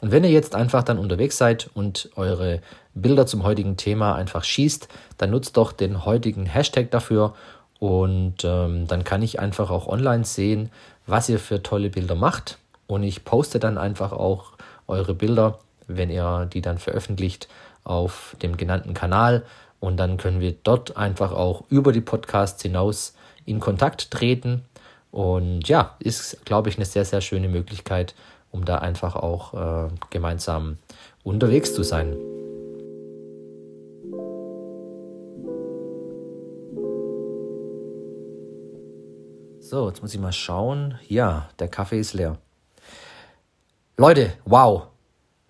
Und 0.00 0.10
wenn 0.10 0.24
ihr 0.24 0.30
jetzt 0.30 0.54
einfach 0.54 0.82
dann 0.82 0.98
unterwegs 0.98 1.38
seid 1.38 1.70
und 1.72 2.10
eure 2.16 2.60
Bilder 2.94 3.26
zum 3.26 3.44
heutigen 3.44 3.76
Thema 3.76 4.16
einfach 4.16 4.44
schießt, 4.44 4.88
dann 5.16 5.30
nutzt 5.30 5.56
doch 5.56 5.72
den 5.72 6.04
heutigen 6.04 6.46
Hashtag 6.46 6.90
dafür 6.90 7.34
und 7.78 8.44
ähm, 8.44 8.86
dann 8.86 9.04
kann 9.04 9.22
ich 9.22 9.38
einfach 9.38 9.70
auch 9.70 9.86
online 9.86 10.24
sehen, 10.24 10.70
was 11.06 11.28
ihr 11.28 11.38
für 11.38 11.62
tolle 11.62 11.90
Bilder 11.90 12.16
macht 12.16 12.58
und 12.86 13.02
ich 13.02 13.24
poste 13.24 13.58
dann 13.58 13.78
einfach 13.78 14.12
auch 14.12 14.52
eure 14.86 15.14
Bilder, 15.14 15.58
wenn 15.86 16.10
ihr 16.10 16.48
die 16.52 16.60
dann 16.60 16.78
veröffentlicht, 16.78 17.48
auf 17.84 18.36
dem 18.42 18.56
genannten 18.56 18.94
Kanal. 18.94 19.44
Und 19.80 19.98
dann 19.98 20.16
können 20.16 20.40
wir 20.40 20.54
dort 20.62 20.96
einfach 20.96 21.32
auch 21.32 21.64
über 21.68 21.92
die 21.92 22.00
Podcasts 22.00 22.62
hinaus 22.62 23.14
in 23.44 23.60
Kontakt 23.60 24.10
treten. 24.10 24.64
Und 25.10 25.68
ja, 25.68 25.94
ist, 25.98 26.44
glaube 26.44 26.70
ich, 26.70 26.76
eine 26.76 26.86
sehr, 26.86 27.04
sehr 27.04 27.20
schöne 27.20 27.48
Möglichkeit, 27.48 28.14
um 28.50 28.64
da 28.64 28.78
einfach 28.78 29.14
auch 29.14 29.54
äh, 29.54 29.90
gemeinsam 30.10 30.78
unterwegs 31.22 31.74
zu 31.74 31.82
sein. 31.82 32.16
So, 39.60 39.88
jetzt 39.88 40.02
muss 40.02 40.14
ich 40.14 40.20
mal 40.20 40.32
schauen. 40.32 40.98
Ja, 41.08 41.48
der 41.58 41.68
Kaffee 41.68 41.98
ist 41.98 42.12
leer. 42.12 42.38
Leute, 43.96 44.32
wow, 44.44 44.88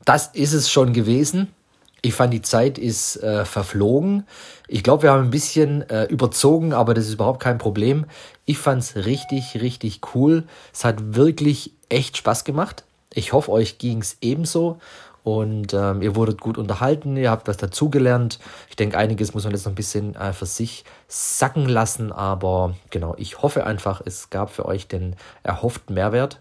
das 0.04 0.26
ist 0.35 0.52
es 0.52 0.70
schon 0.70 0.92
gewesen. 0.92 1.54
Ich 2.02 2.12
fand, 2.12 2.35
die 2.35 2.42
Zeit 2.42 2.76
ist 2.76 3.16
äh, 3.22 3.46
verflogen. 3.46 4.26
Ich 4.68 4.83
glaube, 4.83 5.04
wir 5.04 5.12
haben 5.12 5.24
ein 5.24 5.30
bisschen 5.30 5.88
äh, 5.88 6.04
überzogen, 6.04 6.74
aber 6.74 6.92
das 6.92 7.07
ist 7.07 7.14
überhaupt 7.14 7.40
kein 7.40 7.57
Problem. 7.57 8.04
Ich 8.44 8.59
fand 8.59 8.83
es 8.83 8.96
richtig, 8.96 9.62
richtig 9.62 10.02
cool. 10.14 10.44
Es 10.74 10.85
hat 10.85 11.14
wirklich 11.14 11.72
echt 11.88 12.18
Spaß 12.18 12.44
gemacht. 12.44 12.85
Ich 13.14 13.33
hoffe, 13.33 13.50
euch 13.50 13.78
ging 13.78 14.02
es 14.02 14.18
ebenso. 14.20 14.78
Und 15.22 15.72
ähm, 15.72 16.02
ihr 16.02 16.14
wurdet 16.14 16.42
gut 16.42 16.59
unterhalten, 16.59 17.16
ihr 17.16 17.30
habt 17.30 17.48
was 17.48 17.57
dazugelernt. 17.57 18.38
Ich 18.68 18.76
denke, 18.76 18.98
einiges 18.98 19.33
muss 19.33 19.44
man 19.44 19.54
jetzt 19.54 19.64
noch 19.64 19.72
ein 19.72 19.74
bisschen 19.74 20.14
äh, 20.16 20.35
für 20.35 20.44
sich 20.44 20.85
sacken 21.09 21.66
lassen. 21.66 22.12
Aber 22.12 22.74
genau, 22.90 23.14
ich 23.16 23.40
hoffe 23.40 23.64
einfach, 23.64 24.02
es 24.04 24.28
gab 24.28 24.50
für 24.50 24.66
euch 24.66 24.87
den 24.87 25.16
erhofften 25.42 25.94
Mehrwert. 25.94 26.40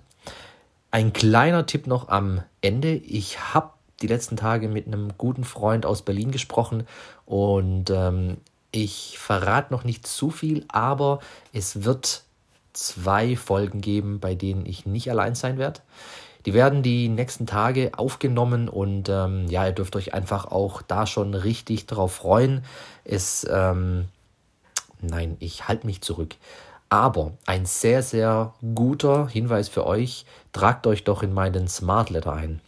Ein 0.94 1.12
kleiner 1.12 1.66
Tipp 1.66 1.88
noch 1.88 2.10
am 2.10 2.44
Ende. 2.62 2.94
Ich 2.94 3.52
habe 3.52 3.72
die 4.04 4.06
letzten 4.06 4.38
Tage 4.38 4.68
mit 4.68 4.86
einem 4.86 5.18
guten 5.18 5.44
Freund 5.44 5.88
aus 5.88 6.04
Berlin 6.04 6.30
gesprochen 6.30 6.86
und 7.26 7.90
ähm, 7.90 8.38
ich 8.70 9.18
verrate 9.18 9.74
noch 9.74 9.86
nicht 9.86 10.06
zu 10.06 10.30
viel, 10.30 10.66
aber 10.68 11.20
es 11.52 11.84
wird 11.84 12.22
zwei 12.74 13.36
Folgen 13.36 13.82
geben, 13.82 14.20
bei 14.20 14.36
denen 14.36 14.68
ich 14.68 14.86
nicht 14.86 15.10
allein 15.10 15.34
sein 15.34 15.58
werde. 15.58 15.82
Die 16.46 16.54
werden 16.54 16.84
die 16.84 17.10
nächsten 17.10 17.48
Tage 17.48 17.94
aufgenommen 17.98 18.70
und 18.70 19.10
ähm, 19.10 19.48
ja, 19.48 19.66
ihr 19.66 19.72
dürft 19.72 19.96
euch 19.96 20.14
einfach 20.14 20.46
auch 20.46 20.84
da 20.84 21.08
schon 21.08 21.34
richtig 21.34 21.88
drauf 21.88 22.14
freuen. 22.14 22.64
Es, 23.04 23.48
ähm, 23.50 24.10
nein, 25.02 25.38
ich 25.40 25.68
halte 25.68 25.88
mich 25.88 26.02
zurück. 26.02 26.36
Aber 26.94 27.32
ein 27.48 27.66
sehr, 27.66 28.04
sehr 28.04 28.54
guter 28.76 29.28
Hinweis 29.28 29.68
für 29.68 29.88
euch, 29.88 30.28
tragt 30.52 30.86
euch 30.86 31.04
doch 31.04 31.24
in 31.24 31.34
meinen 31.34 31.68
Smart 31.68 32.12
Letter 32.12 32.34
ein. 32.34 32.62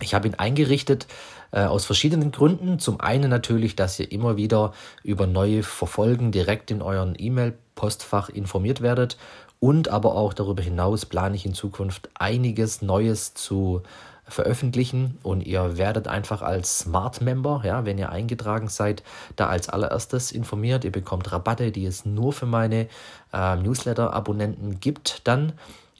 Ich 0.00 0.14
habe 0.14 0.26
ihn 0.26 0.34
eingerichtet 0.34 1.06
äh, 1.52 1.60
aus 1.60 1.84
verschiedenen 1.84 2.32
Gründen. 2.32 2.80
Zum 2.80 2.98
einen 3.00 3.30
natürlich, 3.30 3.76
dass 3.76 4.00
ihr 4.00 4.10
immer 4.10 4.36
wieder 4.36 4.72
über 5.04 5.28
neue 5.28 5.62
Verfolgen 5.62 6.32
direkt 6.32 6.72
in 6.72 6.82
euren 6.82 7.14
E-Mail-Postfach 7.16 8.30
informiert 8.30 8.80
werdet. 8.80 9.16
Und 9.60 9.86
aber 9.86 10.16
auch 10.16 10.34
darüber 10.34 10.60
hinaus 10.60 11.06
plane 11.06 11.36
ich 11.36 11.46
in 11.46 11.54
Zukunft 11.54 12.10
einiges 12.14 12.82
Neues 12.82 13.32
zu 13.34 13.84
veröffentlichen 14.26 15.18
und 15.22 15.42
ihr 15.42 15.76
werdet 15.76 16.08
einfach 16.08 16.42
als 16.42 16.80
Smart 16.80 17.20
Member, 17.20 17.62
ja, 17.64 17.84
wenn 17.84 17.98
ihr 17.98 18.10
eingetragen 18.10 18.68
seid, 18.68 19.02
da 19.36 19.48
als 19.48 19.68
allererstes 19.68 20.32
informiert. 20.32 20.84
Ihr 20.84 20.92
bekommt 20.92 21.30
Rabatte, 21.32 21.72
die 21.72 21.86
es 21.86 22.04
nur 22.04 22.32
für 22.32 22.46
meine 22.46 22.88
äh, 23.32 23.56
Newsletter-Abonnenten 23.56 24.80
gibt 24.80 25.26
dann 25.26 25.52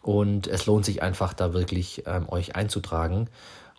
und 0.02 0.46
es 0.46 0.66
lohnt 0.66 0.84
sich 0.84 1.02
einfach 1.02 1.32
da 1.32 1.52
wirklich 1.52 2.04
ähm, 2.06 2.28
euch 2.28 2.56
einzutragen. 2.56 3.28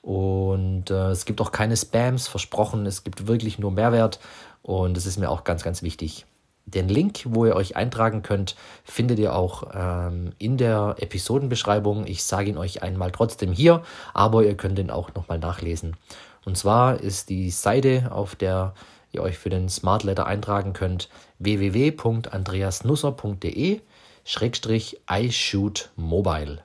Und 0.02 0.90
äh, 0.90 1.12
es 1.12 1.26
gibt 1.26 1.40
auch 1.42 1.52
keine 1.52 1.78
Spams, 1.78 2.28
versprochen. 2.28 2.86
Es 2.86 3.04
gibt 3.04 3.28
wirklich 3.28 3.60
nur 3.60 3.72
Mehrwert. 3.72 4.20
Und 4.62 4.98
das 4.98 5.06
ist 5.06 5.18
mir 5.18 5.30
auch 5.30 5.44
ganz, 5.44 5.64
ganz 5.64 5.82
wichtig. 5.82 6.26
Den 6.66 6.88
Link, 6.88 7.26
wo 7.28 7.46
ihr 7.46 7.56
euch 7.56 7.76
eintragen 7.76 8.22
könnt, 8.22 8.56
findet 8.86 9.20
ihr 9.20 9.36
auch 9.36 9.64
ähm, 9.74 10.32
in 10.40 10.56
der 10.58 10.96
Episodenbeschreibung. 11.00 12.08
Ich 12.08 12.24
sage 12.24 12.50
ihn 12.50 12.58
euch 12.58 12.82
einmal 12.82 13.12
trotzdem 13.12 13.52
hier, 13.52 13.84
aber 14.14 14.44
ihr 14.44 14.56
könnt 14.56 14.80
ihn 14.80 14.90
auch 14.90 15.14
nochmal 15.14 15.40
nachlesen. 15.40 15.98
Und 16.46 16.58
zwar 16.58 17.02
ist 17.02 17.30
die 17.30 17.52
Seite, 17.52 18.12
auf 18.12 18.36
der 18.36 18.74
ihr 19.12 19.22
euch 19.22 19.38
für 19.38 19.50
den 19.50 19.68
Smart 19.70 20.04
Letter 20.04 20.26
eintragen 20.26 20.74
könnt, 20.74 21.10
www.andreasnusser.de 21.40 23.82
Schrägstrich 24.26 25.02
iShoot 25.10 25.90
Mobile. 25.98 26.60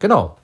Genau, 0.00 0.36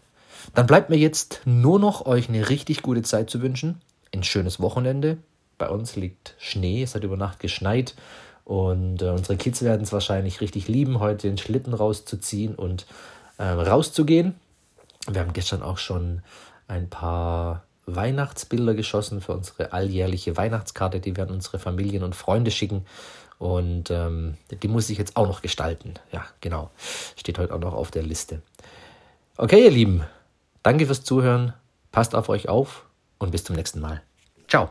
dann 0.54 0.66
bleibt 0.66 0.88
mir 0.88 0.96
jetzt 0.96 1.40
nur 1.44 1.80
noch 1.80 2.06
euch 2.06 2.28
eine 2.28 2.48
richtig 2.48 2.82
gute 2.82 3.02
Zeit 3.02 3.28
zu 3.28 3.42
wünschen. 3.42 3.80
Ein 4.14 4.22
schönes 4.22 4.60
Wochenende. 4.60 5.18
Bei 5.58 5.68
uns 5.68 5.96
liegt 5.96 6.36
Schnee, 6.38 6.84
es 6.84 6.94
hat 6.94 7.02
über 7.02 7.16
Nacht 7.16 7.40
geschneit 7.40 7.96
und 8.48 9.02
äh, 9.02 9.10
unsere 9.10 9.36
Kids 9.36 9.62
werden 9.62 9.82
es 9.82 9.92
wahrscheinlich 9.92 10.40
richtig 10.40 10.68
lieben, 10.68 11.00
heute 11.00 11.28
den 11.28 11.36
Schlitten 11.36 11.74
rauszuziehen 11.74 12.54
und 12.54 12.86
äh, 13.36 13.44
rauszugehen. 13.44 14.34
Wir 15.06 15.20
haben 15.20 15.34
gestern 15.34 15.62
auch 15.62 15.78
schon 15.78 16.22
ein 16.66 16.88
paar 16.88 17.64
Weihnachtsbilder 17.84 18.72
geschossen 18.72 19.20
für 19.20 19.34
unsere 19.34 19.72
alljährliche 19.72 20.36
Weihnachtskarte, 20.36 20.98
die 20.98 21.14
wir 21.14 21.24
an 21.24 21.30
unsere 21.30 21.58
Familien 21.58 22.02
und 22.02 22.16
Freunde 22.16 22.50
schicken. 22.50 22.86
Und 23.38 23.90
ähm, 23.90 24.38
die 24.62 24.68
muss 24.68 24.88
ich 24.88 24.96
jetzt 24.96 25.16
auch 25.16 25.28
noch 25.28 25.42
gestalten. 25.42 25.94
Ja, 26.10 26.24
genau. 26.40 26.70
Steht 27.16 27.38
heute 27.38 27.54
auch 27.54 27.60
noch 27.60 27.74
auf 27.74 27.90
der 27.90 28.02
Liste. 28.02 28.40
Okay, 29.36 29.64
ihr 29.64 29.70
Lieben, 29.70 30.04
Danke 30.62 30.86
fürs 30.86 31.04
Zuhören, 31.04 31.52
passt 31.92 32.14
auf 32.14 32.28
euch 32.28 32.48
auf 32.48 32.84
und 33.18 33.30
bis 33.30 33.44
zum 33.44 33.56
nächsten 33.56 33.80
Mal. 33.80 34.02
Ciao. 34.48 34.70